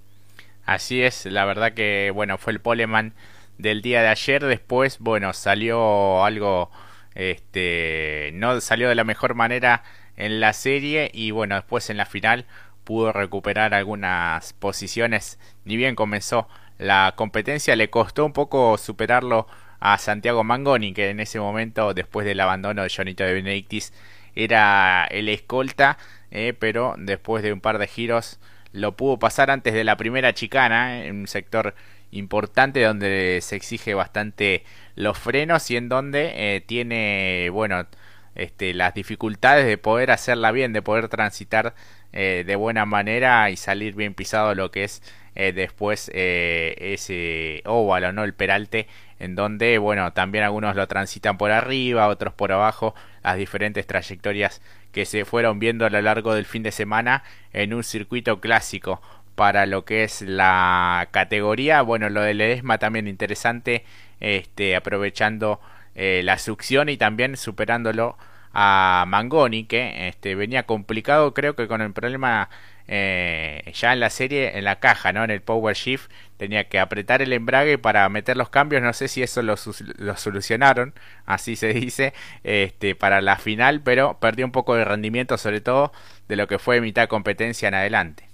Así 0.66 1.00
es, 1.00 1.24
la 1.24 1.46
verdad 1.46 1.72
que 1.72 2.12
bueno, 2.14 2.36
fue 2.36 2.52
el 2.52 2.60
poleman 2.60 3.14
del 3.56 3.80
día 3.80 4.02
de 4.02 4.08
ayer, 4.08 4.44
después 4.44 4.98
bueno, 4.98 5.32
salió 5.32 6.22
algo 6.22 6.70
este 7.14 8.30
no 8.34 8.60
salió 8.60 8.90
de 8.90 8.94
la 8.94 9.04
mejor 9.04 9.34
manera 9.34 9.84
en 10.18 10.38
la 10.40 10.52
serie 10.52 11.10
y 11.14 11.30
bueno, 11.30 11.54
después 11.54 11.88
en 11.88 11.96
la 11.96 12.04
final 12.04 12.44
pudo 12.84 13.12
recuperar 13.12 13.74
algunas 13.74 14.52
posiciones, 14.54 15.38
ni 15.64 15.76
bien 15.76 15.94
comenzó 15.94 16.48
la 16.78 17.14
competencia, 17.16 17.76
le 17.76 17.90
costó 17.90 18.24
un 18.26 18.32
poco 18.32 18.76
superarlo 18.78 19.46
a 19.80 19.98
Santiago 19.98 20.44
Mangoni, 20.44 20.92
que 20.94 21.10
en 21.10 21.20
ese 21.20 21.40
momento, 21.40 21.94
después 21.94 22.26
del 22.26 22.40
abandono 22.40 22.82
de 22.82 22.90
Jonito 22.90 23.24
de 23.24 23.34
Benedictis, 23.34 23.92
era 24.34 25.04
el 25.10 25.28
escolta, 25.28 25.98
eh, 26.30 26.54
pero 26.58 26.94
después 26.98 27.42
de 27.42 27.52
un 27.52 27.60
par 27.60 27.78
de 27.78 27.86
giros 27.86 28.38
lo 28.72 28.96
pudo 28.96 29.18
pasar 29.18 29.50
antes 29.50 29.74
de 29.74 29.84
la 29.84 29.96
primera 29.96 30.32
chicana, 30.34 31.00
eh, 31.00 31.08
en 31.08 31.20
un 31.20 31.26
sector 31.28 31.74
importante 32.10 32.82
donde 32.82 33.40
se 33.42 33.56
exige 33.56 33.94
bastante 33.94 34.64
los 34.96 35.18
frenos 35.18 35.70
y 35.70 35.76
en 35.76 35.88
donde 35.88 36.32
eh, 36.34 36.60
tiene, 36.60 37.48
bueno, 37.50 37.86
este, 38.34 38.74
las 38.74 38.94
dificultades 38.94 39.66
de 39.66 39.78
poder 39.78 40.10
hacerla 40.10 40.52
bien, 40.52 40.72
de 40.72 40.82
poder 40.82 41.08
transitar 41.08 41.74
eh, 42.12 42.44
de 42.46 42.56
buena 42.56 42.84
manera 42.84 43.48
y 43.50 43.56
salir 43.56 43.94
bien 43.94 44.12
pisado 44.12 44.54
lo 44.54 44.70
que 44.70 44.84
es 44.84 45.02
eh, 45.34 45.52
después 45.52 46.10
eh, 46.12 46.74
ese 46.78 47.62
óvalo, 47.64 48.12
¿no? 48.12 48.22
El 48.24 48.34
peralte, 48.34 48.86
en 49.18 49.34
donde, 49.34 49.78
bueno, 49.78 50.12
también 50.12 50.44
algunos 50.44 50.76
lo 50.76 50.86
transitan 50.88 51.38
por 51.38 51.52
arriba, 51.52 52.08
otros 52.08 52.34
por 52.34 52.52
abajo, 52.52 52.94
las 53.22 53.38
diferentes 53.38 53.86
trayectorias 53.86 54.60
que 54.92 55.06
se 55.06 55.24
fueron 55.24 55.58
viendo 55.58 55.86
a 55.86 55.90
lo 55.90 56.02
largo 56.02 56.34
del 56.34 56.44
fin 56.44 56.62
de 56.62 56.70
semana 56.70 57.24
en 57.54 57.72
un 57.72 57.82
circuito 57.82 58.40
clásico 58.40 59.00
para 59.34 59.64
lo 59.64 59.86
que 59.86 60.04
es 60.04 60.20
la 60.20 61.08
categoría. 61.12 61.80
Bueno, 61.80 62.10
lo 62.10 62.20
de 62.20 62.34
Ledesma 62.34 62.76
también 62.76 63.08
interesante, 63.08 63.84
este, 64.20 64.76
aprovechando 64.76 65.60
la 65.94 66.38
succión 66.38 66.88
y 66.88 66.96
también 66.96 67.36
superándolo 67.36 68.16
a 68.54 69.04
Mangoni, 69.08 69.64
que 69.64 70.08
este, 70.08 70.34
venía 70.34 70.64
complicado, 70.64 71.34
creo 71.34 71.56
que 71.56 71.68
con 71.68 71.80
el 71.80 71.92
problema 71.92 72.48
eh, 72.88 73.72
ya 73.74 73.92
en 73.92 74.00
la 74.00 74.10
serie, 74.10 74.58
en 74.58 74.64
la 74.64 74.80
caja, 74.80 75.12
¿no? 75.12 75.24
En 75.24 75.30
el 75.30 75.40
Power 75.40 75.74
Shift, 75.76 76.10
tenía 76.36 76.68
que 76.68 76.78
apretar 76.80 77.22
el 77.22 77.32
embrague 77.32 77.78
para 77.78 78.08
meter 78.08 78.36
los 78.36 78.50
cambios. 78.50 78.82
No 78.82 78.92
sé 78.92 79.08
si 79.08 79.22
eso 79.22 79.42
lo, 79.42 79.54
lo, 79.96 80.16
solucionaron, 80.16 80.94
así 81.26 81.56
se 81.56 81.72
dice, 81.72 82.12
este, 82.44 82.94
para 82.94 83.20
la 83.20 83.36
final, 83.36 83.80
pero 83.82 84.18
perdió 84.20 84.44
un 84.44 84.52
poco 84.52 84.74
de 84.74 84.84
rendimiento, 84.84 85.38
sobre 85.38 85.60
todo 85.60 85.92
de 86.28 86.36
lo 86.36 86.46
que 86.48 86.58
fue 86.58 86.80
mitad 86.80 87.08
competencia 87.08 87.68
en 87.68 87.74
adelante. 87.74 88.31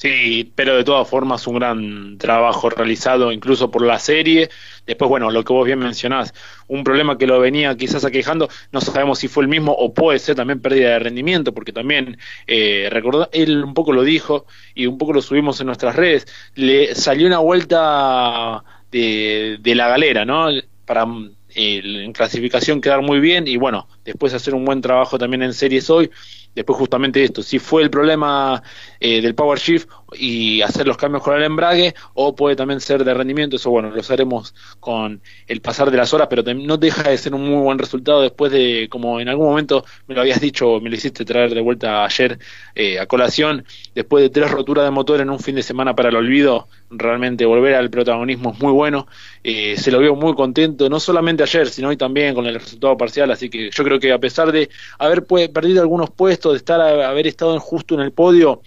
Sí, 0.00 0.50
pero 0.54 0.76
de 0.76 0.84
todas 0.84 1.06
formas 1.06 1.46
un 1.46 1.56
gran 1.56 2.16
trabajo 2.16 2.70
realizado 2.70 3.32
incluso 3.32 3.70
por 3.70 3.82
la 3.82 3.98
serie. 3.98 4.48
Después, 4.86 5.10
bueno, 5.10 5.30
lo 5.30 5.44
que 5.44 5.52
vos 5.52 5.66
bien 5.66 5.78
mencionás, 5.78 6.32
un 6.68 6.84
problema 6.84 7.18
que 7.18 7.26
lo 7.26 7.38
venía 7.38 7.76
quizás 7.76 8.06
aquejando, 8.06 8.48
no 8.72 8.80
sabemos 8.80 9.18
si 9.18 9.28
fue 9.28 9.42
el 9.42 9.50
mismo 9.50 9.72
o 9.72 9.92
puede 9.92 10.18
ser 10.18 10.36
también 10.36 10.60
pérdida 10.62 10.92
de 10.92 11.00
rendimiento, 11.00 11.52
porque 11.52 11.72
también, 11.74 12.16
eh, 12.46 12.88
él 13.32 13.62
un 13.62 13.74
poco 13.74 13.92
lo 13.92 14.02
dijo 14.02 14.46
y 14.74 14.86
un 14.86 14.96
poco 14.96 15.12
lo 15.12 15.20
subimos 15.20 15.60
en 15.60 15.66
nuestras 15.66 15.94
redes, 15.96 16.26
le 16.54 16.94
salió 16.94 17.26
una 17.26 17.40
vuelta 17.40 18.64
de, 18.90 19.58
de 19.60 19.74
la 19.74 19.88
galera, 19.88 20.24
¿no? 20.24 20.48
Para 20.86 21.06
eh, 21.54 21.82
en 21.84 22.12
clasificación 22.12 22.80
quedar 22.80 23.02
muy 23.02 23.20
bien 23.20 23.46
y 23.48 23.58
bueno, 23.58 23.86
después 24.10 24.34
hacer 24.34 24.54
un 24.54 24.64
buen 24.64 24.80
trabajo 24.80 25.18
también 25.18 25.42
en 25.42 25.54
series 25.54 25.88
hoy. 25.88 26.10
Después 26.54 26.78
justamente 26.78 27.22
esto, 27.22 27.42
si 27.42 27.60
fue 27.60 27.82
el 27.82 27.90
problema 27.90 28.60
eh, 28.98 29.22
del 29.22 29.36
Power 29.36 29.58
Shift 29.58 29.88
y 30.14 30.62
hacer 30.62 30.84
los 30.84 30.96
cambios 30.96 31.22
con 31.22 31.36
el 31.36 31.44
embrague, 31.44 31.94
o 32.14 32.34
puede 32.34 32.56
también 32.56 32.80
ser 32.80 33.04
de 33.04 33.14
rendimiento, 33.14 33.54
eso 33.54 33.70
bueno, 33.70 33.90
lo 33.90 34.02
haremos 34.10 34.52
con 34.80 35.22
el 35.46 35.60
pasar 35.60 35.92
de 35.92 35.96
las 35.96 36.12
horas, 36.12 36.26
pero 36.28 36.42
no 36.54 36.76
deja 36.76 37.08
de 37.08 37.16
ser 37.18 37.34
un 37.34 37.48
muy 37.48 37.62
buen 37.62 37.78
resultado 37.78 38.20
después 38.22 38.50
de, 38.50 38.88
como 38.90 39.20
en 39.20 39.28
algún 39.28 39.46
momento 39.46 39.84
me 40.08 40.16
lo 40.16 40.22
habías 40.22 40.40
dicho, 40.40 40.80
me 40.80 40.90
lo 40.90 40.96
hiciste 40.96 41.24
traer 41.24 41.54
de 41.54 41.60
vuelta 41.60 42.04
ayer 42.04 42.40
eh, 42.74 42.98
a 42.98 43.06
colación, 43.06 43.64
después 43.94 44.22
de 44.24 44.30
tres 44.30 44.50
roturas 44.50 44.84
de 44.84 44.90
motor 44.90 45.20
en 45.20 45.30
un 45.30 45.38
fin 45.38 45.54
de 45.54 45.62
semana 45.62 45.94
para 45.94 46.08
el 46.08 46.16
olvido, 46.16 46.66
realmente 46.90 47.46
volver 47.46 47.76
al 47.76 47.90
protagonismo 47.90 48.50
es 48.52 48.60
muy 48.60 48.72
bueno, 48.72 49.06
eh, 49.44 49.76
se 49.76 49.92
lo 49.92 50.00
veo 50.00 50.16
muy 50.16 50.34
contento, 50.34 50.88
no 50.88 50.98
solamente 50.98 51.44
ayer, 51.44 51.68
sino 51.68 51.90
hoy 51.90 51.96
también 51.96 52.34
con 52.34 52.46
el 52.46 52.54
resultado 52.54 52.96
parcial, 52.96 53.30
así 53.30 53.48
que 53.48 53.70
yo 53.70 53.84
creo 53.84 53.99
que 54.00 54.12
a 54.12 54.18
pesar 54.18 54.50
de 54.52 54.70
haber 54.98 55.24
perdido 55.24 55.82
algunos 55.82 56.10
puestos, 56.10 56.52
de 56.52 56.58
estar 56.58 56.80
haber 56.80 57.26
estado 57.26 57.58
justo 57.60 57.94
en 57.94 58.00
el 58.00 58.12
podio, 58.12 58.62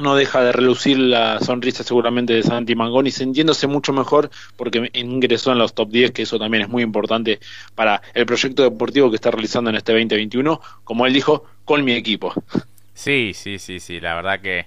no 0.00 0.14
deja 0.14 0.42
de 0.42 0.52
relucir 0.52 0.98
la 0.98 1.40
sonrisa 1.40 1.84
seguramente 1.84 2.32
de 2.32 2.42
Santi 2.42 2.74
Mangoni, 2.74 3.10
sintiéndose 3.10 3.66
mucho 3.66 3.92
mejor 3.92 4.30
porque 4.56 4.90
ingresó 4.94 5.52
en 5.52 5.58
los 5.58 5.74
top 5.74 5.90
10, 5.90 6.12
que 6.12 6.22
eso 6.22 6.38
también 6.38 6.62
es 6.64 6.68
muy 6.68 6.82
importante 6.82 7.38
para 7.74 8.02
el 8.14 8.26
proyecto 8.26 8.62
deportivo 8.62 9.10
que 9.10 9.16
está 9.16 9.30
realizando 9.30 9.70
en 9.70 9.76
este 9.76 9.92
2021, 9.92 10.60
como 10.84 11.06
él 11.06 11.12
dijo, 11.12 11.44
con 11.64 11.84
mi 11.84 11.92
equipo. 11.92 12.32
Sí, 12.94 13.32
sí, 13.34 13.58
sí, 13.58 13.80
sí, 13.80 14.00
la 14.00 14.14
verdad 14.14 14.40
que 14.40 14.66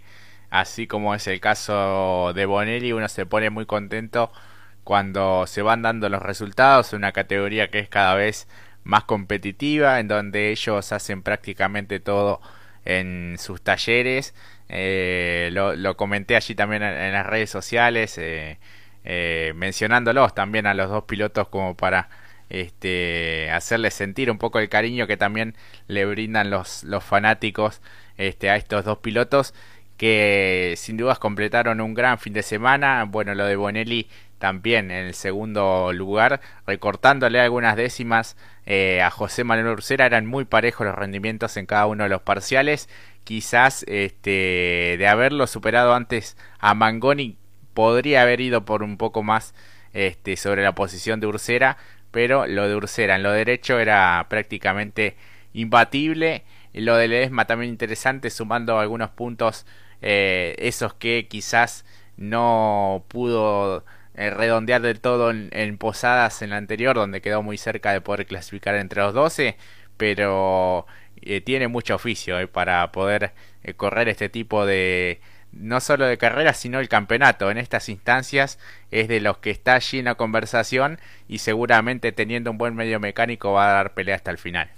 así 0.49 0.87
como 0.87 1.15
es 1.15 1.27
el 1.27 1.39
caso 1.39 2.31
de 2.33 2.45
Bonelli, 2.45 2.93
uno 2.93 3.07
se 3.09 3.25
pone 3.25 3.49
muy 3.49 3.65
contento 3.65 4.31
cuando 4.83 5.47
se 5.47 5.61
van 5.61 5.81
dando 5.81 6.09
los 6.09 6.21
resultados, 6.21 6.93
una 6.93 7.11
categoría 7.11 7.69
que 7.69 7.79
es 7.79 7.89
cada 7.89 8.15
vez 8.15 8.47
más 8.83 9.03
competitiva, 9.05 9.99
en 9.99 10.07
donde 10.07 10.51
ellos 10.51 10.91
hacen 10.91 11.21
prácticamente 11.23 11.99
todo 11.99 12.41
en 12.85 13.37
sus 13.39 13.61
talleres. 13.61 14.33
Eh, 14.69 15.49
lo, 15.51 15.97
comenté 15.97 16.35
allí 16.35 16.55
también 16.55 16.83
en, 16.83 17.13
las 17.13 17.25
redes 17.25 17.49
sociales, 17.49 18.17
eh, 18.17 18.57
eh, 19.05 19.53
mencionándolos 19.55 20.33
también 20.33 20.65
a 20.65 20.73
los 20.73 20.89
dos 20.89 21.03
pilotos 21.03 21.47
como 21.49 21.75
para 21.75 22.09
este, 22.49 23.49
hacerles 23.51 23.93
sentir 23.93 24.31
un 24.31 24.37
poco 24.37 24.59
el 24.59 24.69
cariño 24.69 25.07
que 25.07 25.17
también 25.17 25.55
le 25.87 26.05
brindan 26.05 26.49
los, 26.49 26.83
los 26.83 27.03
fanáticos 27.03 27.81
este, 28.17 28.49
a 28.49 28.55
estos 28.55 28.85
dos 28.85 28.99
pilotos 28.99 29.53
que 29.97 30.73
sin 30.77 30.97
dudas 30.97 31.19
completaron 31.19 31.81
un 31.81 31.93
gran 31.93 32.17
fin 32.19 32.33
de 32.33 32.43
semana. 32.43 33.05
Bueno, 33.05 33.35
lo 33.35 33.45
de 33.45 33.55
Bonelli 33.55 34.07
también 34.43 34.91
en 34.91 35.05
el 35.05 35.13
segundo 35.13 35.93
lugar, 35.93 36.41
recortándole 36.67 37.39
algunas 37.39 37.77
décimas 37.77 38.35
eh, 38.65 39.01
a 39.01 39.09
José 39.09 39.45
Manuel 39.45 39.75
Ursera, 39.75 40.05
eran 40.05 40.25
muy 40.25 40.43
parejos 40.43 40.85
los 40.85 40.95
rendimientos 40.95 41.55
en 41.55 41.65
cada 41.65 41.85
uno 41.85 42.03
de 42.03 42.09
los 42.09 42.23
parciales. 42.23 42.89
Quizás 43.23 43.85
este, 43.87 44.97
de 44.99 45.07
haberlo 45.07 45.47
superado 45.47 45.93
antes 45.93 46.35
a 46.59 46.73
Mangoni, 46.73 47.37
podría 47.73 48.23
haber 48.23 48.41
ido 48.41 48.65
por 48.65 48.83
un 48.83 48.97
poco 48.97 49.23
más 49.23 49.55
este, 49.93 50.35
sobre 50.35 50.61
la 50.61 50.75
posición 50.75 51.21
de 51.21 51.27
Ursera, 51.27 51.77
pero 52.11 52.45
lo 52.45 52.67
de 52.67 52.75
Ursera 52.75 53.15
en 53.15 53.23
lo 53.23 53.31
derecho 53.31 53.79
era 53.79 54.25
prácticamente 54.27 55.15
imbatible. 55.53 56.43
Lo 56.73 56.97
de 56.97 57.07
Ledesma 57.07 57.45
también 57.45 57.71
interesante, 57.71 58.29
sumando 58.29 58.77
algunos 58.77 59.09
puntos, 59.11 59.65
eh, 60.01 60.55
esos 60.57 60.93
que 60.95 61.29
quizás 61.29 61.85
no 62.17 63.05
pudo 63.07 63.85
eh, 64.15 64.29
redondear 64.29 64.81
del 64.81 64.99
todo 65.01 65.31
en, 65.31 65.77
Posadas 65.77 66.41
en 66.41 66.51
la 66.51 66.57
anterior, 66.57 66.95
donde 66.95 67.21
quedó 67.21 67.41
muy 67.41 67.57
cerca 67.57 67.91
de 67.93 68.01
poder 68.01 68.25
clasificar 68.25 68.75
entre 68.75 69.01
los 69.01 69.13
12, 69.13 69.57
pero 69.97 70.85
eh, 71.21 71.41
tiene 71.41 71.67
mucho 71.67 71.95
oficio 71.95 72.39
eh, 72.39 72.47
para 72.47 72.91
poder 72.91 73.31
correr 73.77 74.09
este 74.09 74.29
tipo 74.29 74.65
de, 74.65 75.21
no 75.51 75.79
solo 75.79 76.05
de 76.05 76.17
carreras, 76.17 76.57
sino 76.57 76.79
el 76.79 76.89
campeonato. 76.89 77.49
En 77.49 77.57
estas 77.57 77.89
instancias 77.89 78.59
es 78.91 79.07
de 79.07 79.21
los 79.21 79.37
que 79.37 79.51
está 79.51 79.75
allí 79.75 79.99
en 79.99 80.05
la 80.05 80.15
conversación 80.15 80.99
y 81.27 81.39
seguramente 81.39 82.11
teniendo 82.11 82.51
un 82.51 82.57
buen 82.57 82.75
medio 82.75 82.99
mecánico 82.99 83.53
va 83.53 83.69
a 83.69 83.73
dar 83.73 83.93
pelea 83.93 84.15
hasta 84.15 84.31
el 84.31 84.37
final. 84.37 84.69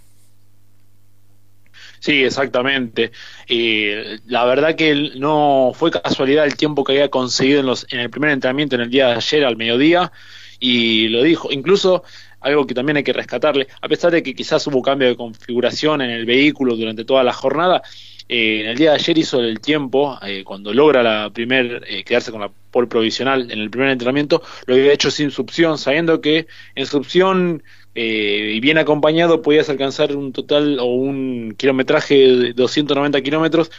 Sí, 2.05 2.24
exactamente. 2.24 3.12
Eh, 3.47 4.19
la 4.27 4.45
verdad 4.45 4.75
que 4.75 4.93
no 5.15 5.71
fue 5.74 5.89
casualidad 5.89 6.45
el 6.45 6.55
tiempo 6.55 6.83
que 6.83 6.91
había 6.91 7.09
conseguido 7.09 7.62
en, 7.62 7.65
los, 7.65 7.88
en 7.89 8.00
el 8.00 8.12
primer 8.12 8.29
entrenamiento 8.29 8.75
en 8.75 8.81
el 8.81 8.91
día 8.91 9.07
de 9.07 9.13
ayer 9.13 9.43
al 9.43 9.57
mediodía 9.57 10.12
y 10.59 11.07
lo 11.07 11.24
dijo. 11.24 11.51
Incluso 11.51 12.03
algo 12.41 12.67
que 12.67 12.75
también 12.75 12.97
hay 12.97 13.03
que 13.03 13.12
rescatarle, 13.12 13.69
a 13.81 13.88
pesar 13.88 14.12
de 14.12 14.21
que 14.21 14.35
quizás 14.35 14.67
hubo 14.67 14.83
cambio 14.83 15.07
de 15.07 15.15
configuración 15.15 16.00
en 16.01 16.12
el 16.12 16.27
vehículo 16.27 16.75
durante 16.75 17.05
toda 17.05 17.24
la 17.24 17.33
jornada, 17.33 17.81
eh, 18.29 18.62
en 18.62 18.67
el 18.67 18.77
día 18.77 18.91
de 18.91 18.97
ayer 18.97 19.17
hizo 19.17 19.39
el 19.39 19.59
tiempo, 19.59 20.19
eh, 20.21 20.43
cuando 20.43 20.75
logra 20.75 21.01
la 21.01 21.31
primer, 21.31 21.81
quedarse 22.05 22.29
con 22.31 22.41
la 22.41 22.51
pole 22.69 22.85
provisional 22.85 23.50
en 23.51 23.59
el 23.59 23.71
primer 23.71 23.89
entrenamiento, 23.89 24.43
lo 24.67 24.75
había 24.75 24.93
hecho 24.93 25.09
sin 25.09 25.31
succión, 25.31 25.79
sabiendo 25.79 26.21
que 26.21 26.45
en 26.75 26.85
succión 26.85 27.63
eh, 27.98 28.52
y 28.54 28.60
bien 28.60 28.78
acompañado 28.78 29.42
podías 29.42 29.70
alcanzar 29.70 30.18
un 30.18 30.34
total 30.34 30.80
o 30.80 30.86
un 30.86 31.56
kilometraje 31.58 32.16
de 32.16 32.54
290 32.54 33.22
kilómetros 33.22 33.72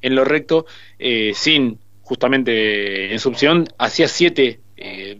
en 0.00 0.14
lo 0.14 0.24
recto 0.24 0.64
eh, 1.00 1.32
sin 1.34 1.80
justamente 2.02 3.12
en 3.12 3.18
succión 3.18 3.66
hacía 3.76 4.06
7 4.06 4.60
eh, 4.76 5.18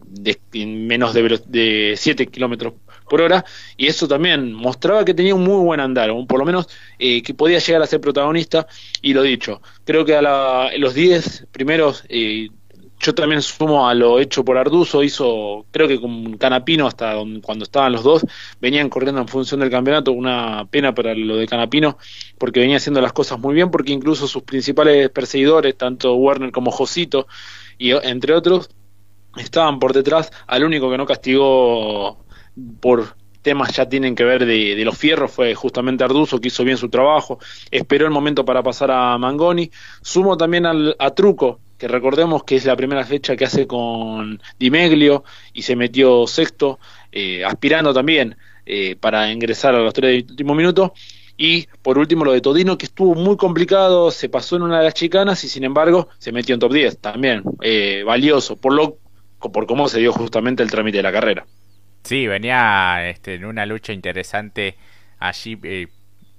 menos 0.55 1.15
de, 1.15 1.41
de 1.49 1.95
7 1.97 2.27
kilómetros 2.29 2.75
por 3.11 3.23
hora 3.23 3.45
y 3.77 3.89
eso 3.89 4.07
también 4.07 4.53
mostraba 4.53 5.05
que 5.05 5.15
tenía 5.15 5.35
un 5.35 5.43
muy 5.43 5.65
buen 5.65 5.81
andar 5.81 6.11
o 6.11 6.25
por 6.25 6.39
lo 6.39 6.45
menos 6.45 6.69
que 6.99 7.35
podía 7.37 7.59
llegar 7.59 7.83
a 7.83 7.87
ser 7.87 8.01
protagonista 8.01 8.69
y 9.03 9.15
lo 9.15 9.23
dicho 9.23 9.63
creo 9.85 10.05
que 10.05 10.15
a 10.15 10.23
la, 10.23 10.71
los 10.79 10.95
10 10.95 11.49
primeros 11.51 12.05
yo 13.05 13.15
también 13.15 13.43
sumo 13.43 13.87
a 13.87 13.93
lo 13.93 14.19
hecho 14.19 14.47
por 14.47 14.57
Arduzo, 14.57 15.03
hizo, 15.03 15.67
creo 15.71 15.87
que 15.87 16.01
con 16.01 16.39
Canapino 16.39 16.87
hasta 16.87 17.17
cuando 17.43 17.65
estaban 17.65 17.93
los 17.93 18.03
dos, 18.03 18.25
venían 18.63 18.89
corriendo 18.89 19.21
en 19.21 19.29
función 19.29 19.61
del 19.61 19.69
campeonato, 19.71 20.13
una 20.13 20.67
pena 20.71 20.95
para 20.95 21.15
lo 21.15 21.37
de 21.37 21.47
Canapino, 21.47 21.99
porque 22.39 22.61
venía 22.61 22.79
haciendo 22.79 23.03
las 23.03 23.13
cosas 23.13 23.39
muy 23.39 23.55
bien, 23.55 23.71
porque 23.71 23.93
incluso 23.93 24.27
sus 24.27 24.43
principales 24.45 25.11
perseguidores, 25.11 25.77
tanto 25.77 26.15
Werner 26.15 26.51
como 26.51 26.71
Josito, 26.71 27.27
y 27.77 27.91
entre 27.91 28.33
otros, 28.33 28.71
estaban 29.37 29.79
por 29.79 29.93
detrás, 29.93 30.31
al 30.47 30.65
único 30.65 30.91
que 30.91 30.97
no 30.97 31.05
castigó 31.05 32.25
por 32.81 33.17
temas 33.43 33.77
ya 33.77 33.87
tienen 33.87 34.15
que 34.15 34.25
ver 34.25 34.47
de, 34.47 34.83
los 34.83 34.97
fierros 34.97 35.31
fue 35.31 35.55
justamente 35.55 36.03
Arduzo 36.03 36.41
que 36.41 36.49
hizo 36.49 36.65
bien 36.65 36.79
su 36.79 36.89
trabajo, 36.89 37.39
esperó 37.71 38.07
el 38.07 38.13
momento 38.13 38.47
para 38.47 38.63
pasar 38.63 38.91
a 38.91 39.19
Mangoni, 39.19 39.71
sumo 40.01 40.39
también 40.39 40.65
al, 40.65 40.97
a 40.99 41.11
Truco, 41.11 41.61
recordemos 41.89 42.45
que 42.45 42.57
es 42.57 42.65
la 42.65 42.77
primera 42.77 43.05
fecha 43.05 43.37
que 43.37 43.45
hace 43.45 43.67
con 43.67 44.41
Dimeglio 44.59 45.25
y 45.53 45.63
se 45.63 45.77
metió 45.77 46.27
sexto, 46.27 46.79
eh, 47.13 47.45
aspirando 47.45 47.93
también 47.93 48.37
eh, 48.67 48.97
para 48.97 49.31
ingresar 49.31 49.75
a 49.75 49.79
los 49.79 49.93
tres 49.93 50.25
últimos 50.29 50.57
minutos. 50.57 50.93
Y 51.37 51.67
por 51.83 51.99
último 51.99 52.25
lo 52.25 52.33
de 52.33 52.41
Todino, 52.41 52.79
que 52.79 52.87
estuvo 52.87 53.15
muy 53.15 53.37
complicado, 53.37 54.11
se 54.11 54.29
pasó 54.29 54.57
en 54.57 54.63
una 54.63 54.79
de 54.79 54.85
las 54.85 54.95
chicanas 54.95 55.43
y 55.45 55.49
sin 55.49 55.65
embargo 55.65 56.09
se 56.19 56.31
metió 56.31 56.55
en 56.55 56.61
top 56.61 56.73
10 56.73 56.99
también, 56.99 57.43
eh, 57.61 58.05
valioso, 58.07 58.57
por, 58.57 58.73
lo, 58.73 58.99
por 59.41 59.67
cómo 59.67 59.89
se 59.89 59.99
dio 59.99 60.13
justamente 60.13 60.63
el 60.63 60.71
trámite 60.71 60.99
de 60.99 61.03
la 61.03 61.13
carrera. 61.13 61.45
Sí, 62.05 62.27
venía 62.27 63.09
este, 63.09 63.35
en 63.35 63.47
una 63.47 63.67
lucha 63.67 63.93
interesante 63.93 64.77
allí 65.19 65.57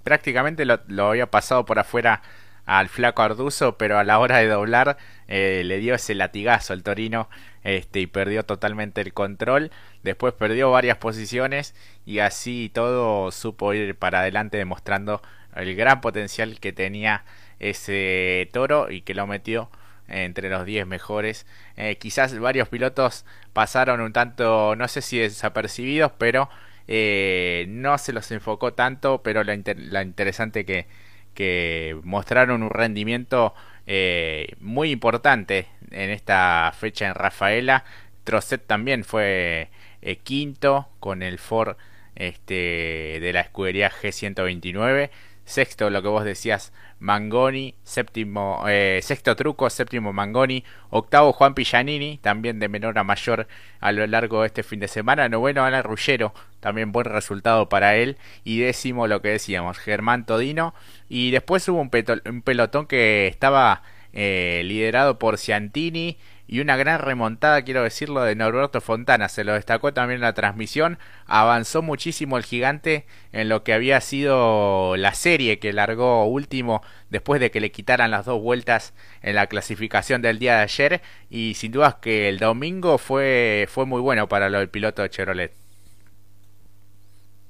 prácticamente 0.05 0.65
lo 0.65 1.09
había 1.09 1.25
pasado 1.25 1.65
por 1.65 1.79
afuera 1.79 2.21
al 2.65 2.89
flaco 2.89 3.21
Arduzo, 3.21 3.77
pero 3.77 3.97
a 3.97 4.03
la 4.03 4.19
hora 4.19 4.37
de 4.37 4.47
doblar 4.47 4.97
eh, 5.27 5.63
le 5.65 5.77
dio 5.79 5.95
ese 5.95 6.15
latigazo 6.15 6.73
al 6.73 6.83
Torino 6.83 7.29
este, 7.63 8.01
y 8.01 8.07
perdió 8.07 8.43
totalmente 8.43 9.01
el 9.01 9.13
control. 9.13 9.71
Después 10.03 10.33
perdió 10.33 10.71
varias 10.71 10.97
posiciones 10.97 11.75
y 12.05 12.19
así 12.19 12.71
todo 12.73 13.31
supo 13.31 13.73
ir 13.73 13.95
para 13.95 14.19
adelante 14.19 14.57
demostrando 14.57 15.21
el 15.55 15.75
gran 15.75 16.01
potencial 16.01 16.59
que 16.59 16.73
tenía 16.73 17.23
ese 17.59 18.49
toro 18.51 18.91
y 18.91 19.01
que 19.01 19.13
lo 19.13 19.27
metió 19.27 19.69
entre 20.07 20.49
los 20.49 20.65
10 20.65 20.85
mejores. 20.87 21.45
Eh, 21.77 21.97
quizás 21.97 22.37
varios 22.39 22.69
pilotos 22.69 23.25
pasaron 23.53 24.01
un 24.01 24.13
tanto, 24.13 24.75
no 24.75 24.87
sé 24.87 25.01
si 25.01 25.17
desapercibidos, 25.17 26.11
pero 26.17 26.49
eh, 26.87 27.65
no 27.69 27.97
se 27.97 28.13
los 28.13 28.29
enfocó 28.31 28.73
tanto, 28.73 29.21
pero 29.23 29.43
la, 29.43 29.57
la 29.75 30.01
interesante 30.03 30.65
que 30.65 30.87
que 31.35 31.99
mostraron 32.03 32.63
un 32.63 32.71
rendimiento 32.71 33.53
eh, 33.85 34.55
muy 34.59 34.89
importante 34.89 35.67
en 35.91 36.09
esta 36.09 36.73
fecha 36.75 37.07
en 37.07 37.13
Rafaela. 37.13 37.83
Trosset 38.23 38.65
también 38.65 39.03
fue 39.03 39.69
eh, 40.01 40.15
quinto 40.17 40.89
con 40.99 41.21
el 41.21 41.37
Ford 41.37 41.77
este, 42.15 43.19
de 43.21 43.31
la 43.33 43.41
escudería 43.41 43.91
G129. 43.91 45.11
Sexto, 45.45 45.89
lo 45.89 46.01
que 46.01 46.07
vos 46.07 46.25
decías, 46.25 46.73
Mangoni, 46.99 47.75
séptimo, 47.83 48.63
eh, 48.67 48.99
sexto 49.03 49.35
truco, 49.35 49.69
séptimo 49.69 50.11
Mangoni, 50.11 50.63
octavo 50.89 51.33
Juan 51.33 51.53
Pillanini, 51.53 52.17
también 52.17 52.59
de 52.59 52.67
menor 52.67 52.97
a 52.97 53.03
mayor 53.03 53.47
a 53.79 53.91
lo 53.91 54.07
largo 54.07 54.41
de 54.41 54.47
este 54.47 54.63
fin 54.63 54.79
de 54.79 54.87
semana, 54.87 55.29
noveno 55.29 55.63
Ana 55.63 55.83
Rullero, 55.83 56.33
también 56.59 56.91
buen 56.91 57.05
resultado 57.05 57.69
para 57.69 57.95
él, 57.95 58.17
y 58.43 58.59
décimo 58.59 59.07
lo 59.07 59.21
que 59.21 59.29
decíamos, 59.29 59.77
Germán 59.77 60.25
Todino, 60.25 60.73
y 61.09 61.29
después 61.29 61.67
hubo 61.69 61.79
un, 61.79 61.91
un 62.25 62.41
pelotón 62.41 62.87
que 62.87 63.27
estaba 63.27 63.83
eh, 64.13 64.63
liderado 64.65 65.19
por 65.19 65.37
Ciantini, 65.37 66.17
y 66.47 66.59
una 66.59 66.77
gran 66.77 66.99
remontada, 66.99 67.63
quiero 67.63 67.83
decirlo, 67.83 68.21
de 68.23 68.35
Norberto 68.35 68.79
Fontana. 68.81 69.29
Se 69.29 69.43
lo 69.43 69.53
destacó 69.53 69.93
también 69.93 70.17
en 70.17 70.21
la 70.21 70.33
transmisión. 70.33 70.99
Avanzó 71.25 71.81
muchísimo 71.81 72.37
el 72.37 72.43
gigante 72.43 73.05
en 73.31 73.49
lo 73.49 73.63
que 73.63 73.73
había 73.73 73.99
sido 74.01 74.95
la 74.97 75.13
serie 75.15 75.59
que 75.59 75.73
largó 75.73 76.25
último 76.25 76.81
después 77.09 77.41
de 77.41 77.49
que 77.51 77.59
le 77.61 77.71
quitaran 77.71 78.11
las 78.11 78.25
dos 78.25 78.41
vueltas 78.41 78.93
en 79.21 79.35
la 79.35 79.47
clasificación 79.47 80.21
del 80.21 80.39
día 80.39 80.57
de 80.57 80.63
ayer. 80.63 81.01
Y 81.29 81.55
sin 81.55 81.71
dudas 81.71 81.95
que 81.95 82.29
el 82.29 82.37
domingo 82.39 82.97
fue, 82.99 83.67
fue 83.69 83.85
muy 83.85 84.01
bueno 84.01 84.27
para 84.29 84.49
lo 84.49 84.59
del 84.59 84.69
piloto 84.69 85.01
de 85.01 85.09
Chevrolet. 85.09 85.53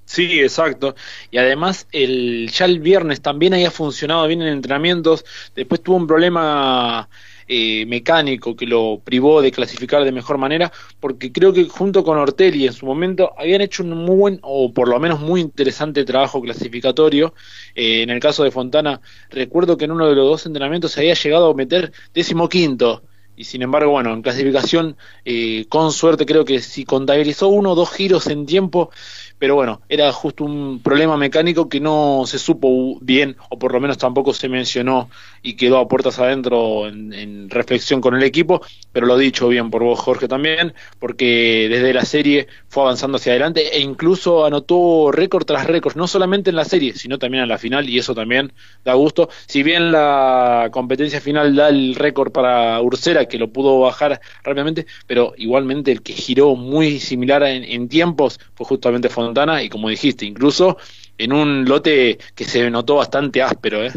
Sí, 0.05 0.39
exacto. 0.39 0.95
Y 1.31 1.37
además, 1.37 1.87
el, 1.91 2.49
ya 2.51 2.65
el 2.65 2.79
viernes 2.79 3.21
también 3.21 3.53
había 3.53 3.71
funcionado 3.71 4.27
bien 4.27 4.41
en 4.41 4.49
entrenamientos. 4.49 5.25
Después 5.55 5.81
tuvo 5.81 5.97
un 5.97 6.07
problema 6.07 7.09
eh, 7.47 7.85
mecánico 7.85 8.55
que 8.55 8.65
lo 8.65 9.01
privó 9.03 9.41
de 9.41 9.51
clasificar 9.51 10.03
de 10.03 10.11
mejor 10.11 10.37
manera, 10.37 10.71
porque 10.99 11.31
creo 11.31 11.53
que 11.53 11.65
junto 11.65 12.03
con 12.03 12.17
Ortelli 12.17 12.65
en 12.65 12.73
su 12.73 12.85
momento 12.85 13.33
habían 13.37 13.61
hecho 13.61 13.83
un 13.83 13.91
muy 13.91 14.15
buen, 14.15 14.39
o 14.41 14.73
por 14.73 14.87
lo 14.87 14.99
menos 14.99 15.19
muy 15.19 15.41
interesante 15.41 16.03
trabajo 16.05 16.41
clasificatorio. 16.41 17.33
Eh, 17.75 18.01
en 18.01 18.09
el 18.09 18.19
caso 18.19 18.43
de 18.43 18.51
Fontana, 18.51 19.01
recuerdo 19.29 19.77
que 19.77 19.85
en 19.85 19.91
uno 19.91 20.07
de 20.07 20.15
los 20.15 20.25
dos 20.25 20.45
entrenamientos 20.45 20.91
se 20.91 21.01
había 21.01 21.13
llegado 21.13 21.51
a 21.51 21.53
meter 21.53 21.91
décimo 22.13 22.49
quinto. 22.49 23.03
Y 23.35 23.43
sin 23.43 23.61
embargo, 23.61 23.91
bueno, 23.91 24.13
en 24.13 24.21
clasificación, 24.21 24.97
eh, 25.25 25.65
con 25.69 25.91
suerte, 25.91 26.25
creo 26.25 26.45
que 26.45 26.61
si 26.61 26.85
contabilizó 26.85 27.49
uno 27.49 27.71
o 27.71 27.75
dos 27.75 27.91
giros 27.91 28.27
en 28.27 28.45
tiempo, 28.45 28.91
pero 29.37 29.55
bueno, 29.55 29.81
era 29.89 30.11
justo 30.13 30.45
un 30.45 30.79
problema 30.81 31.17
mecánico 31.17 31.67
que 31.67 31.79
no 31.79 32.23
se 32.25 32.39
supo 32.39 32.97
bien, 33.01 33.35
o 33.49 33.59
por 33.59 33.73
lo 33.73 33.81
menos 33.81 33.97
tampoco 33.97 34.33
se 34.33 34.47
mencionó 34.47 35.09
y 35.41 35.55
quedó 35.55 35.77
a 35.77 35.87
puertas 35.87 36.19
adentro 36.19 36.87
en, 36.87 37.49
reflexión 37.49 38.01
con 38.01 38.15
el 38.15 38.23
equipo, 38.23 38.61
pero 38.91 39.05
lo 39.05 39.17
dicho 39.17 39.47
bien 39.47 39.69
por 39.69 39.83
vos, 39.83 39.99
Jorge, 39.99 40.27
también, 40.27 40.73
porque 40.99 41.67
desde 41.69 41.93
la 41.93 42.03
serie 42.03 42.47
fue 42.67 42.83
avanzando 42.83 43.17
hacia 43.17 43.33
adelante 43.33 43.75
e 43.75 43.81
incluso 43.81 44.45
anotó 44.45 45.11
récord 45.11 45.45
tras 45.45 45.67
récord, 45.67 45.95
no 45.95 46.07
solamente 46.07 46.49
en 46.49 46.55
la 46.55 46.65
serie, 46.65 46.93
sino 46.93 47.19
también 47.19 47.43
en 47.43 47.49
la 47.49 47.57
final, 47.57 47.89
y 47.89 47.99
eso 47.99 48.15
también 48.15 48.53
da 48.83 48.93
gusto. 48.93 49.29
Si 49.45 49.63
bien 49.63 49.91
la 49.91 50.69
competencia 50.71 51.21
final 51.21 51.55
da 51.55 51.69
el 51.69 51.95
récord 51.95 52.31
para 52.31 52.81
Ursera, 52.81 53.24
que 53.27 53.37
lo 53.37 53.51
pudo 53.51 53.79
bajar 53.79 54.19
rápidamente, 54.43 54.85
pero 55.07 55.33
igualmente 55.37 55.91
el 55.91 56.01
que 56.01 56.13
giró 56.13 56.55
muy 56.55 56.99
similar 56.99 57.43
en, 57.43 57.87
tiempos 57.87 58.39
fue 58.55 58.65
justamente 58.65 59.09
Fontana, 59.09 59.61
y 59.63 59.69
como 59.69 59.89
dijiste, 59.89 60.25
incluso 60.25 60.77
en 61.17 61.33
un 61.33 61.65
lote 61.65 62.17
que 62.35 62.45
se 62.45 62.69
notó 62.69 62.95
bastante 62.95 63.41
áspero, 63.41 63.83
¿eh? 63.83 63.91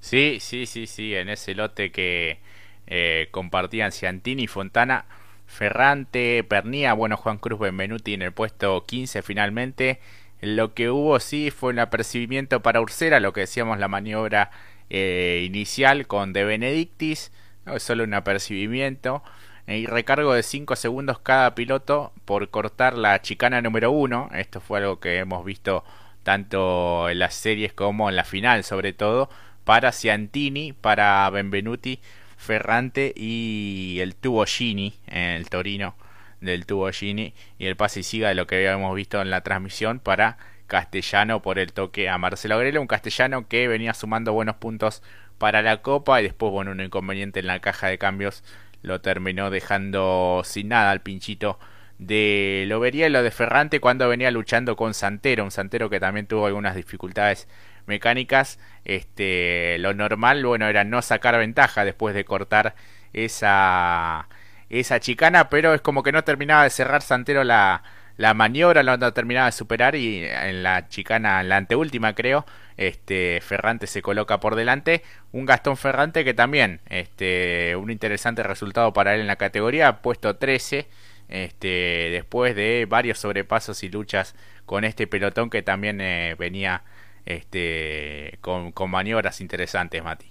Sí, 0.00 0.38
sí, 0.40 0.66
sí, 0.66 0.86
sí, 0.86 1.14
en 1.14 1.28
ese 1.28 1.54
lote 1.54 1.90
que 1.92 2.38
eh, 2.86 3.28
compartían 3.30 3.92
Ciantini, 3.92 4.46
Fontana, 4.46 5.04
Ferrante, 5.46 6.44
Pernía, 6.44 6.94
bueno, 6.94 7.16
Juan 7.16 7.38
Cruz 7.38 7.58
Benvenuti 7.58 8.14
en 8.14 8.22
el 8.22 8.32
puesto 8.32 8.84
15 8.86 9.22
finalmente. 9.22 10.00
Lo 10.40 10.74
que 10.74 10.90
hubo 10.90 11.20
sí 11.20 11.50
fue 11.50 11.72
un 11.72 11.80
apercibimiento 11.80 12.62
para 12.62 12.80
Ursera, 12.80 13.20
lo 13.20 13.32
que 13.32 13.40
decíamos 13.42 13.78
la 13.78 13.88
maniobra 13.88 14.50
eh, 14.88 15.44
inicial 15.46 16.06
con 16.06 16.32
De 16.32 16.44
Benedictis, 16.44 17.32
no, 17.70 17.78
solo 17.78 18.04
un 18.04 18.14
apercibimiento. 18.14 19.22
Y 19.66 19.86
recargo 19.86 20.32
de 20.34 20.42
5 20.42 20.74
segundos 20.74 21.20
cada 21.20 21.54
piloto 21.54 22.12
por 22.24 22.50
cortar 22.50 22.94
la 22.96 23.22
chicana 23.22 23.62
número 23.62 23.92
1. 23.92 24.30
Esto 24.34 24.60
fue 24.60 24.78
algo 24.78 24.98
que 24.98 25.18
hemos 25.18 25.44
visto 25.44 25.84
tanto 26.22 27.08
en 27.08 27.18
las 27.18 27.34
series 27.34 27.72
como 27.72 28.10
en 28.10 28.16
la 28.16 28.24
final 28.24 28.64
sobre 28.64 28.92
todo 28.92 29.30
para 29.64 29.92
Ciantini, 29.92 30.72
para 30.72 31.28
Benvenuti, 31.30 32.00
Ferrante 32.36 33.12
y 33.16 33.98
el 34.00 34.14
tubo 34.16 34.44
Gini, 34.44 34.94
el 35.06 35.48
Torino 35.48 35.94
del 36.40 36.66
tubo 36.66 36.90
Gini 36.90 37.34
y 37.58 37.66
el 37.66 37.76
pase 37.76 38.00
y 38.00 38.02
siga 38.02 38.28
de 38.28 38.34
lo 38.34 38.46
que 38.46 38.56
habíamos 38.56 38.94
visto 38.96 39.20
en 39.20 39.30
la 39.30 39.42
transmisión 39.42 40.00
para 40.00 40.38
Castellano 40.66 41.42
por 41.42 41.58
el 41.58 41.72
toque 41.72 42.08
a 42.08 42.18
Marcelo 42.18 42.58
Grelo, 42.58 42.80
un 42.80 42.86
castellano 42.86 43.46
que 43.48 43.68
venía 43.68 43.92
sumando 43.92 44.32
buenos 44.32 44.56
puntos 44.56 45.02
para 45.40 45.62
la 45.62 45.82
Copa 45.82 46.20
y 46.20 46.24
después, 46.24 46.52
bueno, 46.52 46.70
un 46.72 46.80
inconveniente 46.80 47.40
en 47.40 47.48
la 47.48 47.60
caja 47.60 47.88
de 47.88 47.98
cambios 47.98 48.44
lo 48.82 49.00
terminó 49.00 49.50
dejando 49.50 50.42
sin 50.44 50.68
nada 50.68 50.92
al 50.92 51.00
pinchito 51.00 51.58
de 51.98 52.64
lo 52.68 52.78
vería 52.80 53.08
lo 53.08 53.22
de 53.22 53.30
Ferrante 53.30 53.80
cuando 53.80 54.08
venía 54.08 54.30
luchando 54.30 54.76
con 54.76 54.94
Santero, 54.94 55.44
un 55.44 55.50
Santero 55.50 55.90
que 55.90 55.98
también 55.98 56.26
tuvo 56.26 56.46
algunas 56.46 56.76
dificultades 56.76 57.48
mecánicas, 57.86 58.58
este, 58.84 59.78
lo 59.78 59.94
normal, 59.94 60.44
bueno, 60.44 60.66
era 60.68 60.84
no 60.84 61.02
sacar 61.02 61.38
ventaja 61.38 61.84
después 61.84 62.14
de 62.14 62.24
cortar 62.24 62.74
esa, 63.14 64.28
esa 64.68 65.00
chicana, 65.00 65.48
pero 65.50 65.74
es 65.74 65.80
como 65.80 66.02
que 66.02 66.12
no 66.12 66.22
terminaba 66.24 66.64
de 66.64 66.70
cerrar 66.70 67.02
Santero 67.02 67.44
la, 67.44 67.82
la 68.20 68.34
maniobra, 68.34 68.82
no, 68.82 69.12
terminaba 69.14 69.46
de 69.46 69.52
superar 69.52 69.96
y 69.96 70.22
en 70.26 70.62
la 70.62 70.88
chicana, 70.88 71.42
la 71.42 71.56
anteúltima 71.56 72.14
creo, 72.14 72.44
este, 72.76 73.40
Ferrante 73.40 73.86
se 73.86 74.02
coloca 74.02 74.40
por 74.40 74.56
delante, 74.56 75.02
un 75.32 75.46
Gastón 75.46 75.78
Ferrante 75.78 76.22
que 76.22 76.34
también, 76.34 76.82
este, 76.90 77.74
un 77.76 77.90
interesante 77.90 78.42
resultado 78.42 78.92
para 78.92 79.14
él 79.14 79.22
en 79.22 79.26
la 79.26 79.36
categoría, 79.36 80.02
puesto 80.02 80.36
13, 80.36 80.86
este, 81.28 82.10
después 82.10 82.54
de 82.54 82.86
varios 82.86 83.18
sobrepasos 83.18 83.82
y 83.84 83.88
luchas 83.88 84.34
con 84.66 84.84
este 84.84 85.06
pelotón 85.06 85.48
que 85.48 85.62
también 85.62 86.02
eh, 86.02 86.36
venía 86.38 86.82
este, 87.24 88.36
con, 88.42 88.74
maniobras 88.90 89.40
interesantes, 89.40 90.04
Mati. 90.04 90.26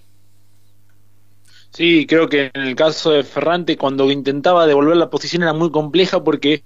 Sí, 1.70 2.06
creo 2.06 2.28
que 2.28 2.52
en 2.54 2.62
el 2.62 2.76
caso 2.76 3.10
de 3.10 3.24
Ferrante, 3.24 3.76
cuando 3.76 4.08
intentaba 4.12 4.68
devolver 4.68 4.96
la 4.96 5.10
posición 5.10 5.42
era 5.42 5.54
muy 5.54 5.72
compleja 5.72 6.22
porque 6.22 6.62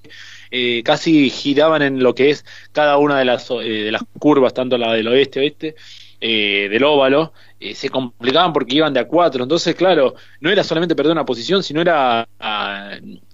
eh, 0.56 0.82
casi 0.84 1.30
giraban 1.30 1.82
en 1.82 2.00
lo 2.00 2.14
que 2.14 2.30
es 2.30 2.44
cada 2.70 2.96
una 2.98 3.18
de 3.18 3.24
las, 3.24 3.50
eh, 3.50 3.54
de 3.84 3.90
las 3.90 4.02
curvas, 4.20 4.54
tanto 4.54 4.78
la 4.78 4.92
del 4.92 5.08
oeste-oeste, 5.08 5.74
eh, 6.20 6.68
del 6.70 6.84
óvalo, 6.84 7.32
eh, 7.58 7.74
se 7.74 7.90
complicaban 7.90 8.52
porque 8.52 8.76
iban 8.76 8.94
de 8.94 9.00
a 9.00 9.08
cuatro. 9.08 9.42
Entonces, 9.42 9.74
claro, 9.74 10.14
no 10.40 10.50
era 10.50 10.62
solamente 10.62 10.94
perder 10.94 11.12
una 11.12 11.24
posición, 11.24 11.64
sino 11.64 11.80
era 11.80 12.28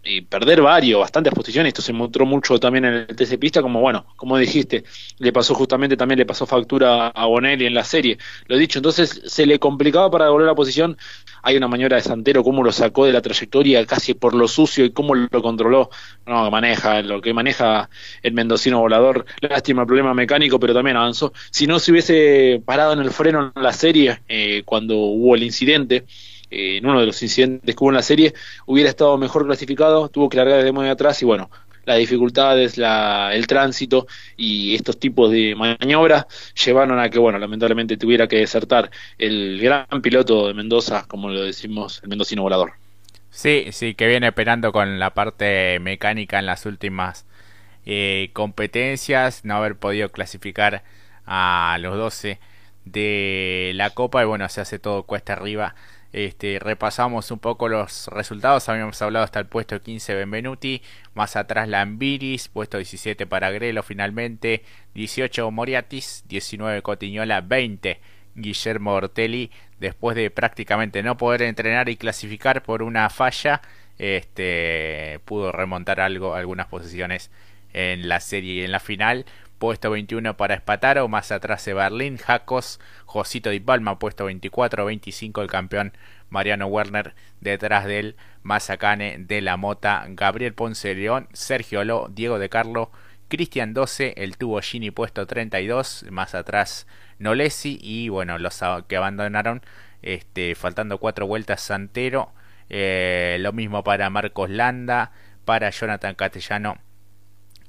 eh, 0.03 0.25
perder 0.27 0.63
varios, 0.63 1.01
bastantes 1.01 1.33
posiciones. 1.35 1.71
Esto 1.71 1.83
se 1.83 1.93
mostró 1.93 2.25
mucho 2.25 2.59
también 2.59 2.87
en 2.87 2.95
el 2.95 3.07
TC 3.07 3.39
Pista, 3.39 3.61
como 3.61 3.81
bueno, 3.81 4.07
como 4.17 4.39
dijiste, 4.39 4.85
le 5.19 5.33
pasó 5.33 5.55
justamente 5.55 5.97
también, 5.97 6.19
le 6.19 6.27
pasó 6.27 6.47
factura 6.47 7.09
a 7.09 7.27
Bonelli 7.27 7.67
en 7.67 7.75
la 7.75 7.85
serie. 7.85 8.17
Lo 8.47 8.57
dicho, 8.57 8.79
entonces 8.79 9.21
se 9.27 9.45
le 9.45 9.59
complicaba 9.59 10.11
para 10.11 10.25
devolver 10.25 10.47
la 10.47 10.55
posición. 10.55 10.97
Hay 11.43 11.57
una 11.57 11.69
maniobra 11.69 11.97
de 11.97 12.03
Santero, 12.03 12.43
cómo 12.43 12.63
lo 12.63 12.73
sacó 12.73 13.05
de 13.05 13.13
la 13.13 13.21
trayectoria 13.21 13.85
casi 13.85 14.15
por 14.15 14.35
lo 14.35 14.49
sucio 14.49 14.85
y 14.87 14.91
cómo 14.91 15.15
lo 15.15 15.43
controló. 15.43 15.91
No, 16.27 16.51
maneja, 16.51 17.03
lo 17.03 17.21
que 17.21 17.35
maneja 17.35 17.91
el 18.23 18.33
mendocino 18.33 18.81
volador. 18.81 19.27
Lástima 19.41 19.83
el 19.83 19.87
problema 19.87 20.15
mecánico, 20.15 20.59
pero 20.59 20.73
también 20.73 20.97
avanzó. 20.97 21.33
Si 21.51 21.67
no 21.67 21.79
se 21.79 21.93
hubiese 21.93 22.63
parado 22.65 22.95
en 22.95 23.01
el 23.01 23.11
freno 23.11 23.53
en 23.55 23.63
la 23.63 23.73
serie, 23.73 24.21
eh, 24.29 24.63
cuando 24.65 24.97
hubo 24.97 25.35
el 25.35 25.43
incidente, 25.43 26.07
eh, 26.51 26.79
en 26.79 26.87
uno 26.87 27.01
de 27.01 27.07
los 27.07 27.23
incidentes 27.23 27.75
que 27.75 27.85
hubo 27.85 27.91
en 27.91 27.97
la 27.97 28.03
serie, 28.03 28.35
hubiera 28.67 28.91
estado 28.91 29.17
mejor 29.19 29.47
clasificado, 29.47 30.09
tuvo 30.09 30.29
que 30.29 30.37
largar 30.37 30.59
desde 30.59 30.73
muy 30.73 30.89
atrás 30.89 31.21
y 31.23 31.25
bueno, 31.25 31.51
las 31.85 31.99
dificultades, 31.99 32.79
el 32.79 33.47
tránsito 33.47 34.07
y 34.37 34.75
estos 34.75 34.99
tipos 34.99 35.31
de 35.31 35.55
maniobras 35.55 36.27
llevaron 36.65 36.99
a 36.99 37.09
que, 37.09 37.19
bueno, 37.19 37.39
lamentablemente 37.39 37.97
tuviera 37.97 38.29
que 38.29 38.37
desertar 38.37 38.91
el 39.19 39.59
gran 39.61 39.87
piloto 40.03 40.49
de 40.49 40.55
Mendoza, 40.55 41.05
como 41.09 41.31
lo 41.31 41.43
decimos, 41.43 42.01
el 42.03 42.09
mendocino 42.09 42.43
volador. 42.43 42.75
Sí, 43.31 43.67
sí, 43.73 43.95
que 43.95 44.09
viene 44.09 44.27
esperando 44.29 44.73
con 44.73 44.99
la 44.99 45.15
parte 45.15 45.79
mecánica 45.81 46.39
en 46.39 46.47
las 46.47 46.67
últimas 46.67 47.27
eh, 47.87 48.31
competencias, 48.33 49.45
no 49.45 49.57
haber 49.57 49.77
podido 49.77 50.11
clasificar 50.11 50.83
a 51.27 51.79
los 51.81 51.97
12 51.97 52.39
de 52.85 53.73
la 53.75 53.91
Copa 53.91 54.23
y 54.23 54.27
bueno, 54.27 54.49
se 54.49 54.61
hace 54.61 54.79
todo 54.79 55.05
cuesta 55.05 55.35
arriba. 55.35 55.75
Este, 56.13 56.59
repasamos 56.59 57.31
un 57.31 57.39
poco 57.39 57.69
los 57.69 58.09
resultados, 58.09 58.69
habíamos 58.69 59.01
hablado 59.01 59.25
hasta 59.25 59.39
el 59.39 59.47
puesto 59.47 59.81
15 59.81 60.15
Benvenuti, 60.15 60.83
más 61.15 61.37
atrás 61.37 61.69
Lambiris, 61.69 62.49
puesto 62.49 62.79
17 62.79 63.27
para 63.27 63.51
Grelo 63.53 63.85
finalmente, 63.85 64.65
18 64.95 65.49
Moriatis, 65.53 66.25
19 66.27 66.83
Cotiñola, 66.83 67.41
20 67.43 68.01
Guillermo 68.35 68.95
Ortelli, 68.95 69.53
después 69.79 70.17
de 70.17 70.31
prácticamente 70.31 71.03
no 71.03 71.17
poder 71.17 71.43
entrenar 71.43 71.89
y 71.89 71.97
clasificar 71.97 72.63
por 72.63 72.83
una 72.83 73.09
falla, 73.11 73.63
este, 73.99 75.21
pudo 75.25 75.53
remontar 75.53 76.01
algo, 76.01 76.35
algunas 76.35 76.67
posiciones 76.67 77.31
en 77.73 78.09
la 78.09 78.19
serie 78.19 78.55
y 78.55 78.65
en 78.65 78.73
la 78.73 78.81
final. 78.81 79.27
Puesto 79.61 79.91
21 79.91 80.39
para 80.39 80.55
Espataro, 80.55 81.07
más 81.09 81.31
atrás 81.31 81.67
de 81.67 81.75
Berlín, 81.75 82.17
Jacos, 82.17 82.81
Josito 83.05 83.51
Di 83.51 83.61
Palma, 83.61 83.99
puesto 83.99 84.25
24, 84.25 84.87
25 84.87 85.43
el 85.43 85.51
campeón 85.51 85.93
Mariano 86.31 86.67
Werner, 86.67 87.15
detrás 87.43 87.85
de 87.85 87.99
él 87.99 88.17
Mazacane 88.43 89.19
de 89.19 89.43
la 89.43 89.59
Mota, 89.59 90.07
Gabriel 90.09 90.55
Ponce 90.55 90.95
León, 90.95 91.29
Sergio 91.35 91.85
Lo, 91.85 92.09
Diego 92.09 92.39
de 92.39 92.49
Carlo, 92.49 92.91
Cristian 93.29 93.75
12, 93.75 94.15
el 94.17 94.39
tubo 94.39 94.63
Gini 94.63 94.91
puesto 94.91 95.27
32, 95.27 96.07
más 96.11 96.35
atrás 96.35 96.87
Nolesi 97.19 97.79
y 97.83 98.09
bueno, 98.09 98.39
los 98.39 98.63
que 98.89 98.97
abandonaron, 98.97 99.61
este, 100.01 100.55
faltando 100.55 100.97
cuatro 100.97 101.27
vueltas 101.27 101.61
Santero, 101.61 102.33
eh, 102.71 103.37
lo 103.41 103.53
mismo 103.53 103.85
para 103.85 104.09
Marcos 104.09 104.49
Landa, 104.49 105.13
para 105.45 105.69
Jonathan 105.69 106.15
Castellano 106.15 106.79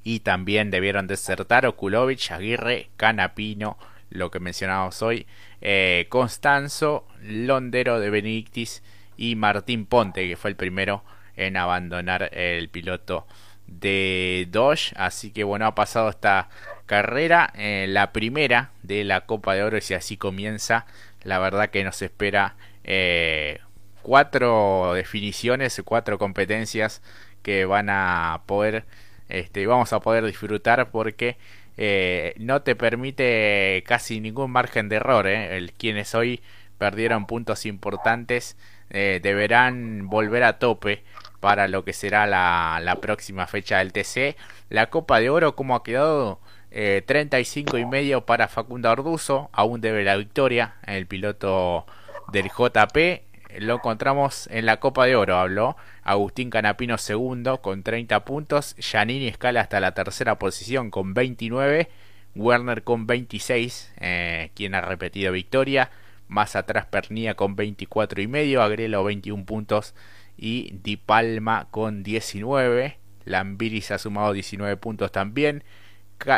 y 0.03 0.21
también 0.21 0.71
debieron 0.71 1.07
desertar 1.07 1.65
Okulovich, 1.65 2.31
Aguirre, 2.31 2.89
Canapino, 2.97 3.77
lo 4.09 4.31
que 4.31 4.39
mencionamos 4.39 5.01
hoy, 5.01 5.25
eh, 5.61 6.07
Constanzo, 6.09 7.07
Londero 7.21 7.99
de 7.99 8.09
Benedictis 8.09 8.83
y 9.15 9.35
Martín 9.35 9.85
Ponte, 9.85 10.27
que 10.27 10.35
fue 10.35 10.49
el 10.49 10.55
primero 10.55 11.03
en 11.35 11.57
abandonar 11.57 12.29
el 12.33 12.69
piloto 12.69 13.25
de 13.67 14.47
Dodge. 14.51 14.93
Así 14.95 15.31
que 15.31 15.43
bueno, 15.43 15.65
ha 15.65 15.75
pasado 15.75 16.09
esta 16.09 16.49
carrera, 16.85 17.53
eh, 17.55 17.85
la 17.87 18.11
primera 18.11 18.71
de 18.83 19.03
la 19.03 19.21
Copa 19.21 19.53
de 19.53 19.63
Oro, 19.63 19.77
y 19.77 19.81
si 19.81 19.93
así 19.93 20.17
comienza, 20.17 20.85
la 21.23 21.39
verdad 21.39 21.69
que 21.69 21.83
nos 21.83 22.01
espera 22.01 22.55
eh, 22.83 23.59
cuatro 24.01 24.93
definiciones, 24.93 25.81
cuatro 25.85 26.17
competencias 26.17 27.01
que 27.43 27.65
van 27.65 27.89
a 27.89 28.41
poder 28.45 28.85
este, 29.31 29.65
vamos 29.65 29.93
a 29.93 29.99
poder 29.99 30.25
disfrutar 30.25 30.91
porque 30.91 31.37
eh, 31.77 32.33
no 32.37 32.61
te 32.61 32.75
permite 32.75 33.83
casi 33.87 34.19
ningún 34.19 34.51
margen 34.51 34.89
de 34.89 34.97
error. 34.97 35.27
Eh. 35.27 35.57
El, 35.57 35.73
quienes 35.73 36.13
hoy 36.15 36.41
perdieron 36.77 37.25
puntos 37.27 37.65
importantes 37.65 38.57
eh, 38.89 39.19
deberán 39.23 40.09
volver 40.09 40.43
a 40.43 40.59
tope 40.59 41.03
para 41.39 41.67
lo 41.67 41.85
que 41.85 41.93
será 41.93 42.27
la, 42.27 42.79
la, 42.83 42.97
próxima 42.97 43.47
fecha 43.47 43.77
del 43.79 43.93
TC. 43.93 44.35
La 44.69 44.89
Copa 44.89 45.19
de 45.19 45.29
Oro, 45.29 45.55
como 45.55 45.75
ha 45.75 45.83
quedado? 45.83 46.39
35 46.71 47.79
y 47.79 47.85
medio 47.85 48.25
para 48.25 48.47
Facundo 48.47 48.89
Arduzo, 48.89 49.49
aún 49.51 49.81
debe 49.81 50.05
la 50.05 50.15
victoria, 50.15 50.75
el 50.87 51.05
piloto 51.05 51.85
del 52.31 52.47
JP 52.47 53.30
lo 53.59 53.75
encontramos 53.75 54.47
en 54.51 54.65
la 54.65 54.79
Copa 54.79 55.05
de 55.05 55.15
Oro, 55.15 55.37
habló 55.37 55.75
Agustín 56.03 56.49
Canapino 56.49 56.97
segundo 56.97 57.61
con 57.61 57.83
30 57.83 58.25
puntos, 58.25 58.75
Giannini 58.77 59.27
escala 59.27 59.61
hasta 59.61 59.79
la 59.79 59.93
tercera 59.93 60.37
posición 60.39 60.91
con 60.91 61.13
29, 61.13 61.89
Werner 62.35 62.83
con 62.83 63.07
26, 63.07 63.93
eh, 63.99 64.51
quien 64.55 64.75
ha 64.75 64.81
repetido 64.81 65.31
victoria, 65.31 65.91
más 66.27 66.55
atrás 66.55 66.85
Pernía 66.85 67.35
con 67.35 67.55
24 67.55 68.21
y 68.21 68.27
medio, 68.27 68.61
Agrelo 68.61 69.03
21 69.03 69.45
puntos 69.45 69.93
y 70.37 70.71
Di 70.83 70.97
Palma 70.97 71.67
con 71.71 72.03
19, 72.03 72.97
Lambiris 73.25 73.91
ha 73.91 73.97
sumado 73.97 74.33
19 74.33 74.77
puntos 74.77 75.11
también, 75.11 75.63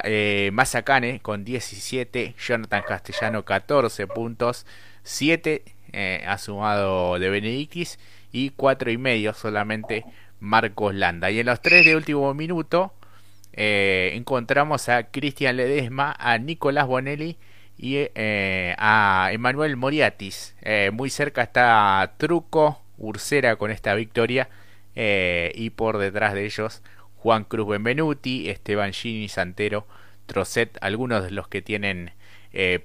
eh, 0.04 0.49
Mazacane 0.54 1.19
con 1.19 1.43
17, 1.43 2.36
Jonathan 2.38 2.84
Castellano 2.88 3.43
14 3.43 4.08
puntos, 4.08 4.65
7 5.04 5.63
eh, 5.93 6.23
ha 6.27 6.39
sumado 6.39 7.19
de 7.19 7.29
Benedictis 7.29 7.99
y 8.32 8.49
cuatro 8.49 8.89
y 8.89 8.97
medio 8.97 9.34
solamente 9.36 10.03
Marcos 10.39 10.95
Landa. 10.95 11.29
Y 11.29 11.39
en 11.39 11.45
los 11.45 11.62
tres 11.62 11.86
de 11.86 11.95
último 11.95 12.34
minuto 12.34 12.93
eh, 13.53 14.12
encontramos 14.15 14.89
a 14.89 15.03
Cristian 15.12 15.56
Ledesma, 15.56 16.15
a 16.17 16.39
Nicolás 16.39 16.88
Bonelli 16.88 17.38
y 17.77 18.10
eh, 18.15 18.73
a 18.79 19.29
Emanuel 19.32 19.77
Moriatis. 19.77 20.56
muy 20.93 21.12
cerca 21.12 21.43
está 21.43 22.13
Truco, 22.17 22.82
Ursera 22.97 23.56
con 23.58 23.69
esta 23.69 23.93
victoria 23.93 24.49
y 24.95 25.69
por 25.71 25.99
detrás 25.99 26.34
de 26.34 26.45
ellos 26.45 26.82
Juan 27.17 27.43
Cruz 27.43 27.67
Benvenuti, 27.67 28.49
Esteban 28.49 28.93
Gini, 28.93 29.29
Santero, 29.29 29.86
Trocet, 30.25 30.75
algunos 30.82 31.23
de 31.23 31.32
los 31.32 31.47
que 31.47 31.62
tienen 31.62 32.12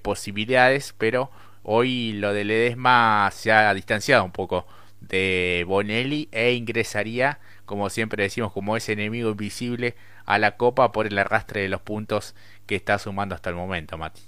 posibilidades, 0.03 0.95
pero 0.99 1.31
Hoy 1.71 2.15
lo 2.15 2.33
de 2.33 2.45
Ledesma 2.45 3.29
se 3.31 3.53
ha 3.53 3.75
distanciado 3.75 4.25
un 4.25 4.33
poco 4.33 4.67
de 5.03 5.65
Bonelli 5.69 6.27
e 6.33 6.53
ingresaría, 6.55 7.41
como 7.67 7.91
siempre 7.91 8.23
decimos, 8.23 8.53
como 8.53 8.75
ese 8.75 8.93
enemigo 8.95 9.29
invisible 9.29 9.95
a 10.25 10.39
la 10.39 10.57
Copa 10.57 10.93
por 10.93 11.07
el 11.07 11.19
arrastre 11.19 11.61
de 11.61 11.69
los 11.69 11.83
puntos 11.83 12.35
que 12.67 12.75
está 12.75 12.99
sumando 12.99 13.35
hasta 13.35 13.51
el 13.51 13.57
momento, 13.57 13.99
Mati. 13.99 14.23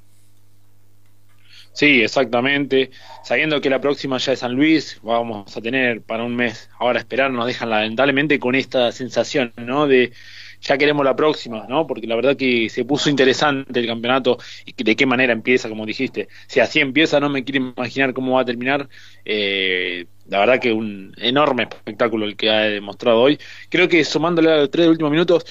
Sí, 1.72 2.02
exactamente. 2.02 2.90
Sabiendo 3.24 3.62
que 3.62 3.70
la 3.70 3.80
próxima 3.80 4.18
ya 4.18 4.32
es 4.32 4.40
San 4.40 4.52
Luis, 4.54 5.00
vamos 5.02 5.56
a 5.56 5.62
tener 5.62 6.02
para 6.02 6.24
un 6.24 6.36
mes 6.36 6.68
ahora 6.78 6.98
esperar, 6.98 7.30
nos 7.30 7.46
dejan 7.46 7.70
lamentablemente 7.70 8.38
con 8.38 8.54
esta 8.54 8.92
sensación, 8.92 9.54
¿no? 9.56 9.86
De 9.86 10.12
ya 10.60 10.78
queremos 10.78 11.04
la 11.04 11.16
próxima, 11.16 11.66
¿no? 11.68 11.86
Porque 11.86 12.06
la 12.06 12.16
verdad 12.16 12.36
que 12.36 12.68
se 12.68 12.84
puso 12.84 13.08
interesante 13.10 13.80
el 13.80 13.86
campeonato 13.86 14.38
y 14.66 14.82
de 14.82 14.96
qué 14.96 15.06
manera 15.06 15.32
empieza, 15.32 15.68
como 15.68 15.86
dijiste. 15.86 16.28
Si 16.46 16.60
así 16.60 16.80
empieza, 16.80 17.20
no 17.20 17.28
me 17.28 17.44
quiero 17.44 17.72
imaginar 17.76 18.12
cómo 18.12 18.34
va 18.34 18.42
a 18.42 18.44
terminar. 18.44 18.88
Eh, 19.24 20.06
la 20.28 20.38
verdad 20.38 20.60
que 20.60 20.72
un 20.72 21.12
enorme 21.16 21.64
espectáculo 21.64 22.24
el 22.26 22.36
que 22.36 22.50
ha 22.50 22.60
demostrado 22.60 23.20
hoy. 23.20 23.38
Creo 23.68 23.88
que 23.88 24.04
sumándole 24.04 24.52
a 24.52 24.56
los 24.58 24.70
tres 24.70 24.86
últimos 24.86 25.10
minutos, 25.10 25.44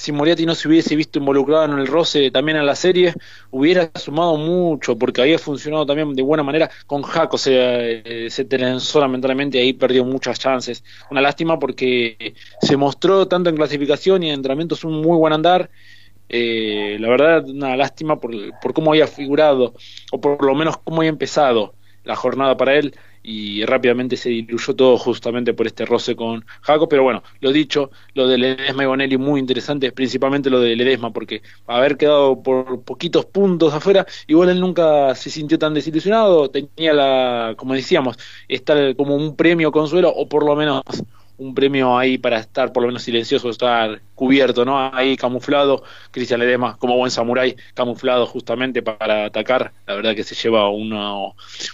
si 0.00 0.12
Moriarty 0.12 0.46
no 0.46 0.54
se 0.54 0.66
hubiese 0.66 0.96
visto 0.96 1.18
involucrado 1.18 1.66
en 1.66 1.78
el 1.78 1.86
roce 1.86 2.30
también 2.30 2.56
en 2.56 2.64
la 2.64 2.74
serie, 2.74 3.12
hubiera 3.50 3.90
sumado 3.96 4.38
mucho, 4.38 4.96
porque 4.96 5.20
había 5.20 5.38
funcionado 5.38 5.84
también 5.84 6.14
de 6.14 6.22
buena 6.22 6.42
manera. 6.42 6.70
Con 6.86 7.02
Jaco 7.02 7.36
se, 7.36 7.52
eh, 8.02 8.30
se 8.30 8.46
trenzó 8.46 8.98
lamentablemente 8.98 9.60
ahí 9.60 9.74
perdió 9.74 10.02
muchas 10.06 10.38
chances. 10.38 10.82
Una 11.10 11.20
lástima 11.20 11.58
porque 11.58 12.32
se 12.62 12.78
mostró 12.78 13.28
tanto 13.28 13.50
en 13.50 13.56
clasificación 13.56 14.22
y 14.22 14.28
en 14.28 14.36
entrenamientos 14.36 14.84
un 14.84 15.02
muy 15.02 15.18
buen 15.18 15.34
andar. 15.34 15.68
Eh, 16.30 16.96
la 16.98 17.08
verdad, 17.10 17.46
una 17.46 17.76
lástima 17.76 18.18
por, 18.18 18.32
por 18.58 18.72
cómo 18.72 18.92
había 18.92 19.06
figurado, 19.06 19.74
o 20.12 20.18
por 20.18 20.42
lo 20.42 20.54
menos 20.54 20.78
cómo 20.78 21.02
había 21.02 21.10
empezado 21.10 21.74
la 22.10 22.16
jornada 22.16 22.56
para 22.56 22.74
él 22.74 22.92
y 23.22 23.64
rápidamente 23.64 24.16
se 24.16 24.30
diluyó 24.30 24.74
todo 24.74 24.98
justamente 24.98 25.54
por 25.54 25.66
este 25.68 25.86
roce 25.86 26.16
con 26.16 26.44
Jaco, 26.62 26.88
pero 26.88 27.04
bueno, 27.04 27.22
lo 27.40 27.52
dicho, 27.52 27.92
lo 28.14 28.26
de 28.26 28.36
Ledesma 28.36 28.82
y 28.82 28.86
Bonelli 28.86 29.16
muy 29.16 29.38
interesante, 29.38 29.92
principalmente 29.92 30.50
lo 30.50 30.58
de 30.58 30.74
Ledesma, 30.74 31.12
porque 31.12 31.42
haber 31.68 31.96
quedado 31.96 32.42
por 32.42 32.82
poquitos 32.82 33.26
puntos 33.26 33.72
afuera, 33.74 34.06
igual 34.26 34.48
él 34.48 34.58
nunca 34.60 35.14
se 35.14 35.30
sintió 35.30 35.56
tan 35.56 35.72
desilusionado, 35.72 36.50
tenía 36.50 36.92
la, 36.92 37.54
como 37.56 37.74
decíamos, 37.74 38.18
estar 38.48 38.96
como 38.96 39.14
un 39.14 39.36
premio 39.36 39.70
consuelo, 39.70 40.10
o 40.10 40.28
por 40.28 40.44
lo 40.44 40.56
menos 40.56 40.82
un 41.40 41.54
premio 41.54 41.96
ahí 41.96 42.18
para 42.18 42.38
estar 42.38 42.70
por 42.72 42.82
lo 42.82 42.88
menos 42.88 43.02
silencioso, 43.02 43.48
estar 43.48 44.02
cubierto, 44.14 44.64
¿no? 44.66 44.94
Ahí 44.94 45.16
camuflado, 45.16 45.82
Cristian 46.10 46.38
Ledema 46.38 46.76
como 46.76 46.96
buen 46.96 47.10
samurái, 47.10 47.56
camuflado 47.72 48.26
justamente 48.26 48.82
para 48.82 49.24
atacar, 49.24 49.72
la 49.86 49.94
verdad 49.94 50.14
que 50.14 50.22
se 50.22 50.34
lleva 50.34 50.68
una, 50.68 51.14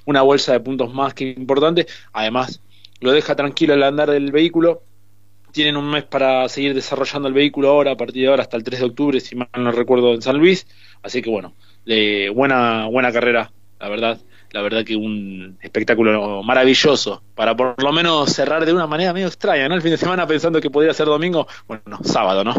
una 0.05 0.23
bolsa 0.23 0.53
de 0.53 0.61
puntos 0.61 0.95
más 0.95 1.15
que 1.15 1.31
importante, 1.31 1.87
además 2.13 2.61
lo 3.01 3.11
deja 3.11 3.35
tranquilo 3.35 3.75
el 3.75 3.83
andar 3.83 4.09
del 4.09 4.31
vehículo, 4.31 4.83
tienen 5.51 5.77
un 5.77 5.91
mes 5.91 6.05
para 6.05 6.49
seguir 6.49 6.73
desarrollando 6.73 7.27
el 7.27 7.35
vehículo 7.35 7.71
ahora, 7.71 7.93
a 7.93 7.97
partir 7.97 8.23
de 8.23 8.29
ahora 8.29 8.43
hasta 8.43 8.57
el 8.57 8.63
3 8.63 8.79
de 8.79 8.87
octubre, 8.87 9.21
si 9.21 9.35
mal 9.35 9.49
no 9.59 9.73
recuerdo, 9.73 10.15
en 10.15 10.23
San 10.23 10.39
Luis, 10.39 10.69
así 11.03 11.23
que 11.23 11.31
bueno, 11.31 11.55
de 11.85 12.31
buena, 12.33 12.87
buena 12.87 13.11
carrera, 13.11 13.51
la 13.81 13.89
verdad 13.89 14.21
la 14.53 14.63
verdad 14.63 14.85
que 14.85 14.97
un 14.97 15.59
espectáculo 15.61 16.43
maravilloso 16.43 17.23
para 17.35 17.57
por 17.57 17.83
lo 17.83 17.93
menos 17.93 18.33
cerrar 18.33 18.65
de 18.65 18.73
una 18.73 18.87
manera 18.87 19.13
medio 19.13 19.27
extraña, 19.27 19.69
¿no? 19.69 19.75
El 19.75 19.83
fin 19.83 19.91
de 19.91 19.97
semana 19.97 20.27
pensando 20.27 20.61
que 20.61 20.71
podría 20.71 20.95
ser 20.95 21.07
domingo, 21.07 21.47
bueno, 21.67 21.83
no, 21.87 21.99
sábado, 22.03 22.45
¿no? 22.45 22.55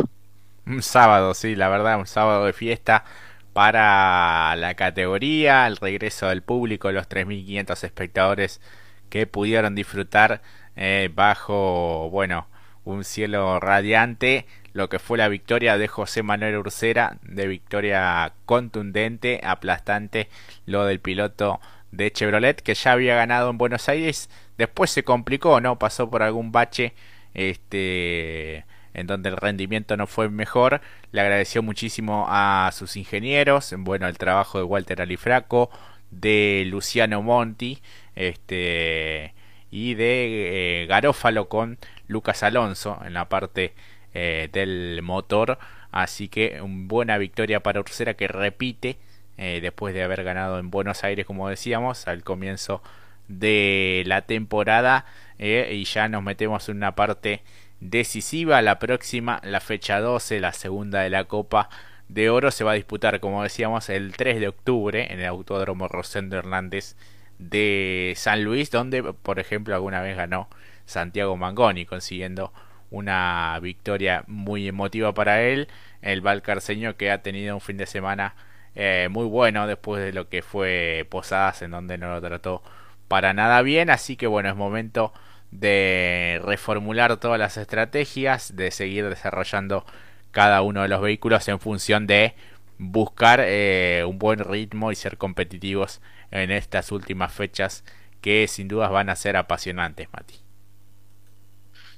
Un 0.66 0.82
sábado, 0.82 1.34
sí, 1.34 1.56
la 1.56 1.70
verdad, 1.70 1.98
un 1.98 2.08
sábado 2.08 2.46
de 2.46 2.54
fiesta 2.54 3.06
para 3.54 4.56
la 4.56 4.76
categoría, 4.76 5.66
el 5.66 5.78
regreso 5.78 6.28
del 6.28 6.44
público, 6.44 6.92
los 6.92 7.10
3.500 7.10 7.84
espectadores 7.84 8.62
que 9.10 9.26
pudieron 9.26 9.74
disfrutar 9.76 10.42
eh, 10.76 11.10
bajo, 11.14 12.10
bueno, 12.12 12.48
un 12.86 13.04
cielo 13.04 13.60
radiante, 13.60 14.46
lo 14.74 14.90
que 14.90 15.00
fue 15.00 15.18
la 15.18 15.28
victoria 15.28 15.78
de 15.78 15.88
José 15.88 16.22
Manuel 16.22 16.58
Ursera, 16.58 17.18
de 17.24 17.48
victoria 17.48 18.34
contundente, 18.46 19.42
aplastante, 19.44 20.30
lo 20.66 20.86
del 20.86 21.00
piloto 21.00 21.60
de 21.92 22.12
Chevrolet 22.12 22.62
que 22.62 22.74
ya 22.76 22.92
había 22.94 23.16
ganado 23.16 23.50
en 23.50 23.58
Buenos 23.58 23.90
Aires, 23.90 24.30
después 24.58 24.92
se 24.92 25.04
complicó, 25.04 25.62
¿no? 25.62 25.80
Pasó 25.80 26.10
por 26.10 26.24
algún 26.24 26.52
bache, 26.52 26.94
este 27.34 28.66
en 28.94 29.06
donde 29.08 29.30
el 29.30 29.38
rendimiento 29.38 29.96
no 29.96 30.08
fue 30.08 30.30
mejor. 30.30 30.82
Le 31.12 31.22
agradeció 31.22 31.62
muchísimo 31.64 32.26
a 32.30 32.70
sus 32.74 32.98
ingenieros, 32.98 33.74
bueno, 33.78 34.08
el 34.08 34.18
trabajo 34.18 34.58
de 34.58 34.64
Walter 34.64 35.02
Alifraco, 35.02 35.70
de 36.12 36.64
Luciano 36.68 37.22
Monti, 37.22 37.80
este 38.16 39.34
y 39.70 39.94
de 39.96 40.84
eh, 40.84 40.86
Garófalo 40.88 41.50
con 41.50 41.78
Lucas 42.08 42.42
Alonso 42.42 43.00
en 43.06 43.14
la 43.14 43.30
parte 43.30 43.74
eh, 44.14 44.50
del 44.52 45.02
motor. 45.04 45.60
Así 45.92 46.28
que 46.28 46.62
una 46.62 46.88
buena 46.88 47.18
victoria 47.18 47.62
para 47.62 47.80
Ursera 47.80 48.16
que 48.16 48.28
repite 48.28 48.98
eh, 49.38 49.60
después 49.62 49.94
de 49.94 50.04
haber 50.04 50.24
ganado 50.24 50.60
en 50.60 50.70
Buenos 50.72 51.04
Aires, 51.04 51.26
como 51.26 51.50
decíamos, 51.50 52.08
al 52.08 52.24
comienzo 52.24 52.82
de 53.28 54.04
la 54.06 54.22
temporada. 54.24 55.06
y 55.40 55.84
ya 55.86 56.08
nos 56.10 56.24
metemos 56.24 56.68
en 56.70 56.78
una 56.78 56.96
parte 56.96 57.44
decisiva. 57.80 58.62
La 58.62 58.80
próxima, 58.80 59.40
la 59.44 59.60
fecha 59.60 60.00
12, 60.00 60.40
la 60.40 60.54
segunda 60.54 61.02
de 61.02 61.10
la 61.10 61.26
Copa 61.26 61.70
de 62.10 62.30
Oro, 62.30 62.52
se 62.52 62.64
va 62.64 62.72
a 62.72 62.76
disputar, 62.76 63.20
como 63.20 63.44
decíamos, 63.44 63.90
el 63.90 64.16
3 64.16 64.40
de 64.40 64.48
octubre 64.48 65.12
en 65.12 65.20
el 65.20 65.26
Autódromo 65.28 65.88
Rosendo 65.88 66.38
Hernández 66.38 66.96
de 67.40 68.14
San 68.16 68.44
Luis, 68.44 68.72
donde, 68.72 69.04
por 69.04 69.40
ejemplo, 69.40 69.76
alguna 69.76 70.02
vez 70.02 70.18
ganó 70.18 70.50
Santiago 70.86 71.38
Mangoni, 71.38 71.86
consiguiendo 71.86 72.54
una 72.90 73.60
victoria 73.62 74.24
muy 74.28 74.68
emotiva 74.68 75.14
para 75.14 75.42
él. 75.44 75.68
El 76.02 76.22
Valcarceño 76.22 76.96
que 76.96 77.12
ha 77.12 77.22
tenido 77.22 77.56
un 77.56 77.62
fin 77.62 77.78
de 77.78 77.86
semana 77.86 78.36
eh, 78.80 79.08
muy 79.10 79.26
bueno 79.26 79.66
después 79.66 80.04
de 80.04 80.14
lo 80.14 80.30
que 80.30 80.44
fue 80.44 81.08
Posadas, 81.10 81.64
en 81.64 81.72
donde 81.72 81.98
no 81.98 82.14
lo 82.14 82.22
trató 82.22 82.62
para 83.08 83.34
nada 83.34 83.64
bien. 83.64 83.90
Así 83.90 84.16
que 84.16 84.28
bueno, 84.28 84.50
es 84.50 84.56
momento 84.56 85.14
de 85.50 86.40
reformular 86.44 87.18
todas 87.18 87.40
las 87.40 87.58
estrategias, 87.58 88.56
de 88.56 88.70
seguir 88.70 89.10
desarrollando 89.10 89.84
cada 90.32 90.62
uno 90.62 90.84
de 90.84 90.90
los 90.90 91.02
vehículos 91.02 91.48
en 91.48 91.60
función 91.60 92.06
de 92.06 92.36
buscar 92.78 93.42
eh, 93.44 94.04
un 94.08 94.20
buen 94.20 94.40
ritmo 94.40 94.92
y 94.92 94.96
ser 94.96 95.18
competitivos 95.18 96.00
en 96.30 96.52
estas 96.52 96.92
últimas 96.92 97.34
fechas 97.34 97.84
que 98.22 98.48
sin 98.48 98.68
dudas 98.68 98.92
van 98.92 99.10
a 99.10 99.16
ser 99.16 99.38
apasionantes, 99.38 100.08
Mati. 100.14 100.47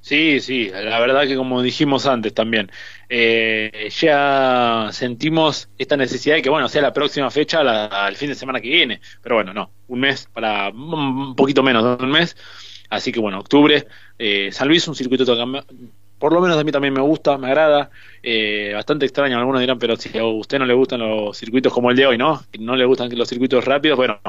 Sí, 0.10 0.40
sí, 0.40 0.72
la 0.72 1.00
verdad 1.00 1.28
que 1.28 1.36
como 1.36 1.62
dijimos 1.62 2.08
antes 2.08 2.34
también, 2.34 2.72
eh, 3.10 3.90
ya 3.92 4.90
sentimos 4.92 5.70
esta 5.78 5.98
necesidad 5.98 6.34
de 6.34 6.42
que, 6.42 6.50
bueno, 6.50 6.68
sea 6.68 6.82
la 6.82 6.94
próxima 6.94 7.30
fecha, 7.30 7.60
al 7.60 8.16
fin 8.16 8.30
de 8.30 8.34
semana 8.34 8.60
que 8.60 8.70
viene, 8.70 9.02
pero 9.22 9.36
bueno, 9.36 9.54
no, 9.54 9.72
un 9.88 10.00
mes 10.00 10.28
para 10.34 10.70
un 10.70 11.36
poquito 11.36 11.62
menos 11.62 11.84
de 12.00 12.04
un 12.04 12.10
mes, 12.10 12.36
así 12.90 13.12
que 13.12 13.20
bueno, 13.20 13.38
octubre, 13.40 13.86
eh, 14.18 14.52
San 14.52 14.68
Luis, 14.68 14.88
un 14.88 14.96
circuito 14.96 15.26
por 16.20 16.34
lo 16.34 16.42
menos 16.42 16.58
a 16.58 16.64
mí 16.64 16.72
también 16.72 16.94
me 16.94 17.02
gusta, 17.02 17.38
me 17.38 17.48
agrada, 17.48 17.90
eh, 18.22 18.72
bastante 18.74 19.06
extraño, 19.06 19.38
algunos 19.38 19.62
dirán, 19.62 19.80
pero 19.80 19.96
si 19.96 20.16
a 20.18 20.26
usted 20.26 20.60
no 20.60 20.66
le 20.66 20.74
gustan 20.74 21.00
los 21.00 21.38
circuitos 21.38 21.74
como 21.74 21.90
el 21.90 21.98
de 21.98 22.06
hoy, 22.06 22.18
¿no? 22.18 22.44
No 22.60 22.76
le 22.76 22.86
gustan 22.86 23.10
los 23.18 23.28
circuitos 23.28 23.64
rápidos, 23.64 23.98
bueno, 23.98 24.20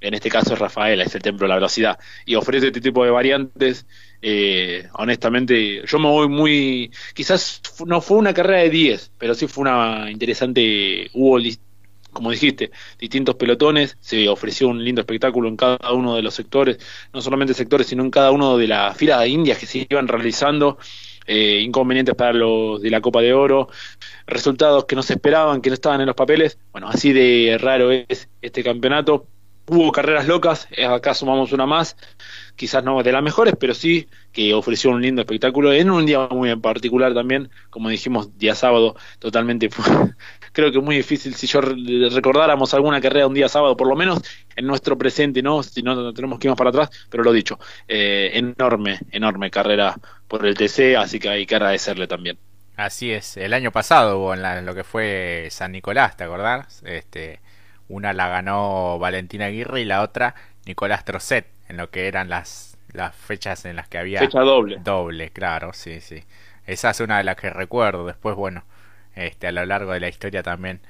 en 0.00 0.14
este 0.14 0.30
caso 0.30 0.52
es 0.52 0.58
Rafaela, 0.58 1.02
es 1.04 1.14
el 1.14 1.22
templo 1.22 1.46
de 1.46 1.48
la 1.48 1.54
velocidad, 1.56 1.98
y 2.26 2.34
ofrece 2.34 2.68
este 2.68 2.80
tipo 2.80 3.04
de 3.04 3.10
variantes, 3.10 3.86
eh, 4.22 4.86
honestamente, 4.92 5.82
yo 5.86 5.98
me 5.98 6.08
voy 6.08 6.28
muy, 6.28 6.90
quizás 7.14 7.62
no 7.86 8.00
fue 8.00 8.18
una 8.18 8.34
carrera 8.34 8.60
de 8.60 8.70
10, 8.70 9.12
pero 9.18 9.34
sí 9.34 9.46
fue 9.46 9.62
una 9.62 10.10
interesante, 10.10 11.10
hubo 11.14 11.38
como 12.12 12.30
dijiste, 12.30 12.70
distintos 12.98 13.36
pelotones, 13.36 13.96
se 14.00 14.28
ofreció 14.28 14.68
un 14.68 14.84
lindo 14.84 15.00
espectáculo 15.00 15.48
en 15.48 15.56
cada 15.56 15.92
uno 15.92 16.16
de 16.16 16.22
los 16.22 16.34
sectores, 16.34 16.78
no 17.12 17.20
solamente 17.20 17.54
sectores, 17.54 17.86
sino 17.86 18.02
en 18.02 18.10
cada 18.10 18.30
uno 18.30 18.56
de 18.58 18.66
las 18.66 18.96
filas 18.96 19.20
de 19.20 19.28
indias 19.28 19.58
que 19.58 19.66
se 19.66 19.86
iban 19.88 20.08
realizando, 20.08 20.78
eh, 21.26 21.60
inconvenientes 21.62 22.14
para 22.14 22.32
los 22.32 22.80
de 22.80 22.90
la 22.90 23.00
Copa 23.00 23.20
de 23.20 23.32
Oro, 23.32 23.68
resultados 24.26 24.84
que 24.84 24.96
no 24.96 25.02
se 25.02 25.14
esperaban, 25.14 25.60
que 25.60 25.70
no 25.70 25.74
estaban 25.74 26.00
en 26.00 26.06
los 26.06 26.16
papeles. 26.16 26.58
Bueno, 26.72 26.88
así 26.88 27.12
de 27.12 27.58
raro 27.60 27.90
es 27.90 28.28
este 28.42 28.62
campeonato. 28.62 29.26
Hubo 29.72 29.92
carreras 29.92 30.26
locas, 30.26 30.66
eh, 30.72 30.84
acá 30.84 31.14
sumamos 31.14 31.52
una 31.52 31.64
más, 31.64 31.96
quizás 32.56 32.82
no 32.82 33.00
de 33.04 33.12
las 33.12 33.22
mejores, 33.22 33.54
pero 33.56 33.72
sí 33.72 34.08
que 34.32 34.52
ofreció 34.52 34.90
un 34.90 35.00
lindo 35.00 35.20
espectáculo 35.22 35.72
en 35.72 35.92
un 35.92 36.04
día 36.04 36.26
muy 36.26 36.50
en 36.50 36.60
particular 36.60 37.14
también, 37.14 37.50
como 37.70 37.88
dijimos, 37.88 38.36
día 38.36 38.56
sábado, 38.56 38.96
totalmente 39.20 39.70
creo 40.52 40.72
que 40.72 40.80
muy 40.80 40.96
difícil 40.96 41.36
si 41.36 41.46
yo 41.46 41.60
recordáramos 41.60 42.74
alguna 42.74 43.00
carrera 43.00 43.28
un 43.28 43.34
día 43.34 43.48
sábado, 43.48 43.76
por 43.76 43.86
lo 43.86 43.94
menos 43.94 44.20
en 44.56 44.66
nuestro 44.66 44.98
presente, 44.98 45.40
¿no? 45.40 45.62
Si 45.62 45.82
no 45.82 46.12
tenemos 46.12 46.40
que 46.40 46.48
ir 46.48 46.50
más 46.50 46.58
para 46.58 46.70
atrás, 46.70 46.90
pero 47.08 47.22
lo 47.22 47.32
dicho, 47.32 47.56
eh, 47.86 48.32
enorme, 48.34 48.98
enorme 49.12 49.52
carrera 49.52 49.94
por 50.26 50.44
el 50.46 50.56
TC, 50.56 50.96
así 50.96 51.20
que 51.20 51.28
hay 51.28 51.46
que 51.46 51.54
agradecerle 51.54 52.08
también. 52.08 52.36
Así 52.76 53.12
es, 53.12 53.36
el 53.36 53.54
año 53.54 53.70
pasado 53.70 54.18
hubo 54.18 54.34
en, 54.34 54.66
lo 54.66 54.74
que 54.74 54.82
fue 54.82 55.46
San 55.52 55.70
Nicolás, 55.70 56.16
¿te 56.16 56.24
acordás? 56.24 56.82
Este, 56.84 57.38
una 57.90 58.12
la 58.12 58.28
ganó 58.28 58.98
Valentina 58.98 59.46
Aguirre 59.46 59.82
y 59.82 59.84
la 59.84 60.02
otra 60.02 60.34
Nicolás 60.64 61.04
Trocet, 61.04 61.46
en 61.68 61.76
lo 61.76 61.90
que 61.90 62.06
eran 62.06 62.28
las, 62.28 62.78
las 62.92 63.14
fechas 63.14 63.64
en 63.64 63.76
las 63.76 63.88
que 63.88 63.98
había... 63.98 64.20
Fecha 64.20 64.40
doble. 64.40 64.78
Doble, 64.82 65.30
claro, 65.30 65.72
sí, 65.72 66.00
sí. 66.00 66.22
Esa 66.66 66.90
es 66.90 67.00
una 67.00 67.18
de 67.18 67.24
las 67.24 67.36
que 67.36 67.50
recuerdo. 67.50 68.06
Después, 68.06 68.36
bueno, 68.36 68.64
este, 69.14 69.48
a 69.48 69.52
lo 69.52 69.66
largo 69.66 69.92
de 69.92 70.00
la 70.00 70.08
historia 70.08 70.42
también, 70.42 70.80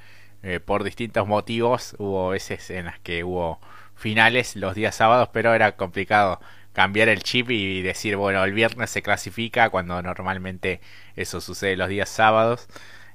eh, 0.43 0.59
por 0.59 0.83
distintos 0.83 1.27
motivos, 1.27 1.95
hubo 1.97 2.29
veces 2.29 2.69
en 2.69 2.85
las 2.85 2.99
que 2.99 3.23
hubo 3.23 3.59
finales 3.95 4.55
los 4.55 4.75
días 4.75 4.95
sábados, 4.95 5.29
pero 5.33 5.53
era 5.53 5.71
complicado 5.73 6.39
cambiar 6.73 7.09
el 7.09 7.23
chip 7.23 7.49
y 7.49 7.81
decir, 7.81 8.15
bueno, 8.15 8.43
el 8.43 8.53
viernes 8.53 8.91
se 8.91 9.01
clasifica 9.01 9.69
cuando 9.69 10.01
normalmente 10.01 10.81
eso 11.15 11.41
sucede 11.41 11.75
los 11.77 11.89
días 11.89 12.09
sábados. 12.09 12.67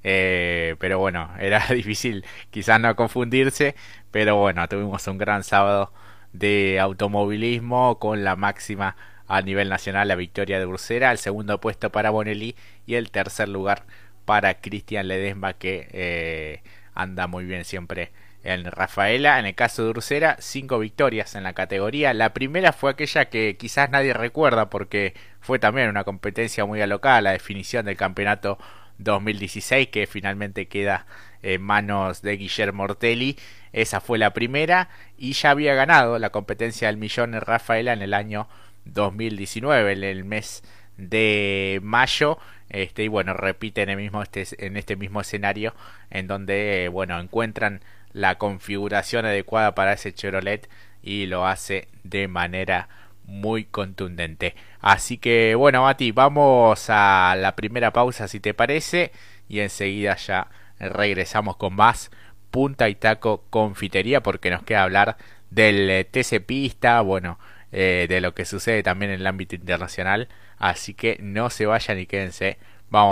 Eh, 0.08 0.76
pero 0.78 1.00
bueno, 1.00 1.28
era 1.40 1.66
difícil 1.66 2.24
quizás 2.50 2.80
no 2.80 2.94
confundirse, 2.94 3.74
pero 4.12 4.36
bueno, 4.36 4.68
tuvimos 4.68 5.04
un 5.08 5.18
gran 5.18 5.42
sábado 5.42 5.92
de 6.32 6.78
automovilismo 6.78 7.98
con 7.98 8.22
la 8.22 8.36
máxima 8.36 8.96
a 9.26 9.42
nivel 9.42 9.68
nacional 9.68 10.06
la 10.06 10.14
victoria 10.14 10.60
de 10.60 10.64
Brucera, 10.64 11.10
el 11.10 11.18
segundo 11.18 11.60
puesto 11.60 11.90
para 11.90 12.10
Bonelli 12.10 12.54
y 12.86 12.94
el 12.94 13.10
tercer 13.10 13.48
lugar 13.48 13.82
para 14.24 14.60
Cristian 14.60 15.08
Ledesma 15.08 15.54
que 15.54 15.88
eh, 15.90 16.62
anda 16.94 17.26
muy 17.26 17.44
bien 17.44 17.64
siempre 17.64 18.12
en 18.44 18.64
Rafaela. 18.64 19.40
En 19.40 19.46
el 19.46 19.56
caso 19.56 19.84
de 19.84 19.90
Brucera, 19.90 20.36
cinco 20.38 20.78
victorias 20.78 21.34
en 21.34 21.42
la 21.42 21.52
categoría. 21.52 22.14
La 22.14 22.32
primera 22.32 22.72
fue 22.72 22.92
aquella 22.92 23.24
que 23.24 23.56
quizás 23.58 23.90
nadie 23.90 24.12
recuerda 24.14 24.70
porque 24.70 25.14
fue 25.40 25.58
también 25.58 25.88
una 25.88 26.04
competencia 26.04 26.64
muy 26.64 26.80
alocada, 26.80 27.20
la 27.22 27.32
definición 27.32 27.86
del 27.86 27.96
campeonato 27.96 28.58
2016 28.98 29.88
que 29.88 30.06
finalmente 30.06 30.66
queda 30.66 31.06
en 31.42 31.62
manos 31.62 32.22
de 32.22 32.37
Guillermo 32.37 32.85
Ortelli. 32.85 33.37
Esa 33.72 34.00
fue 34.00 34.18
la 34.18 34.32
primera 34.32 34.88
y 35.18 35.32
ya 35.32 35.50
había 35.50 35.74
ganado 35.74 36.18
la 36.18 36.30
competencia 36.30 36.88
del 36.88 36.96
millón 36.96 37.35
en 37.35 37.40
Rafaela 37.40 37.92
en 37.92 38.02
el 38.02 38.14
año 38.14 38.48
2019, 38.85 39.92
en 39.92 40.04
el 40.04 40.24
mes 40.24 40.62
de 40.96 41.80
mayo. 41.82 42.38
Este, 42.68 43.04
y 43.04 43.09
bueno, 43.09 43.32
repiten 43.35 43.90
en, 43.90 43.98
mismo 43.98 44.22
este, 44.22 44.44
en 44.59 44.76
este 44.76 44.96
mismo 44.96 45.20
escenario 45.20 45.74
en 46.11 46.26
donde 46.26 46.88
bueno, 46.90 47.20
encuentran 47.20 47.80
la 48.12 48.38
configuración 48.38 49.24
adecuada 49.24 49.74
para 49.74 49.92
ese 49.92 50.12
Chevrolet 50.12 50.68
y 51.02 51.26
lo 51.26 51.46
hace 51.46 51.88
de 52.02 52.28
manera 52.28 52.88
muy 53.26 53.64
contundente. 53.64 54.54
Así 54.80 55.18
que 55.18 55.54
bueno, 55.54 55.82
Mati, 55.82 56.12
vamos 56.12 56.86
a 56.88 57.34
la 57.36 57.56
primera 57.56 57.92
pausa 57.92 58.28
si 58.28 58.40
te 58.40 58.54
parece 58.54 59.12
y 59.48 59.60
enseguida 59.60 60.16
ya 60.16 60.48
regresamos 60.78 61.56
con 61.56 61.74
más 61.74 62.10
Punta 62.50 62.88
y 62.88 62.94
Taco 62.94 63.44
Confitería 63.50 64.22
porque 64.22 64.50
nos 64.50 64.62
queda 64.62 64.82
hablar 64.84 65.16
del 65.50 65.90
eh, 65.90 66.04
TC 66.04 66.40
Pista, 66.44 67.00
bueno, 67.00 67.38
eh, 67.72 68.06
de 68.08 68.20
lo 68.20 68.34
que 68.34 68.44
sucede 68.44 68.82
también 68.82 69.10
en 69.10 69.20
el 69.20 69.26
ámbito 69.26 69.54
internacional. 69.54 70.28
Así 70.58 70.94
que 70.94 71.18
no 71.20 71.50
se 71.50 71.66
vayan 71.66 71.98
y 71.98 72.06
quédense. 72.06 72.58
Vamos 72.88 73.04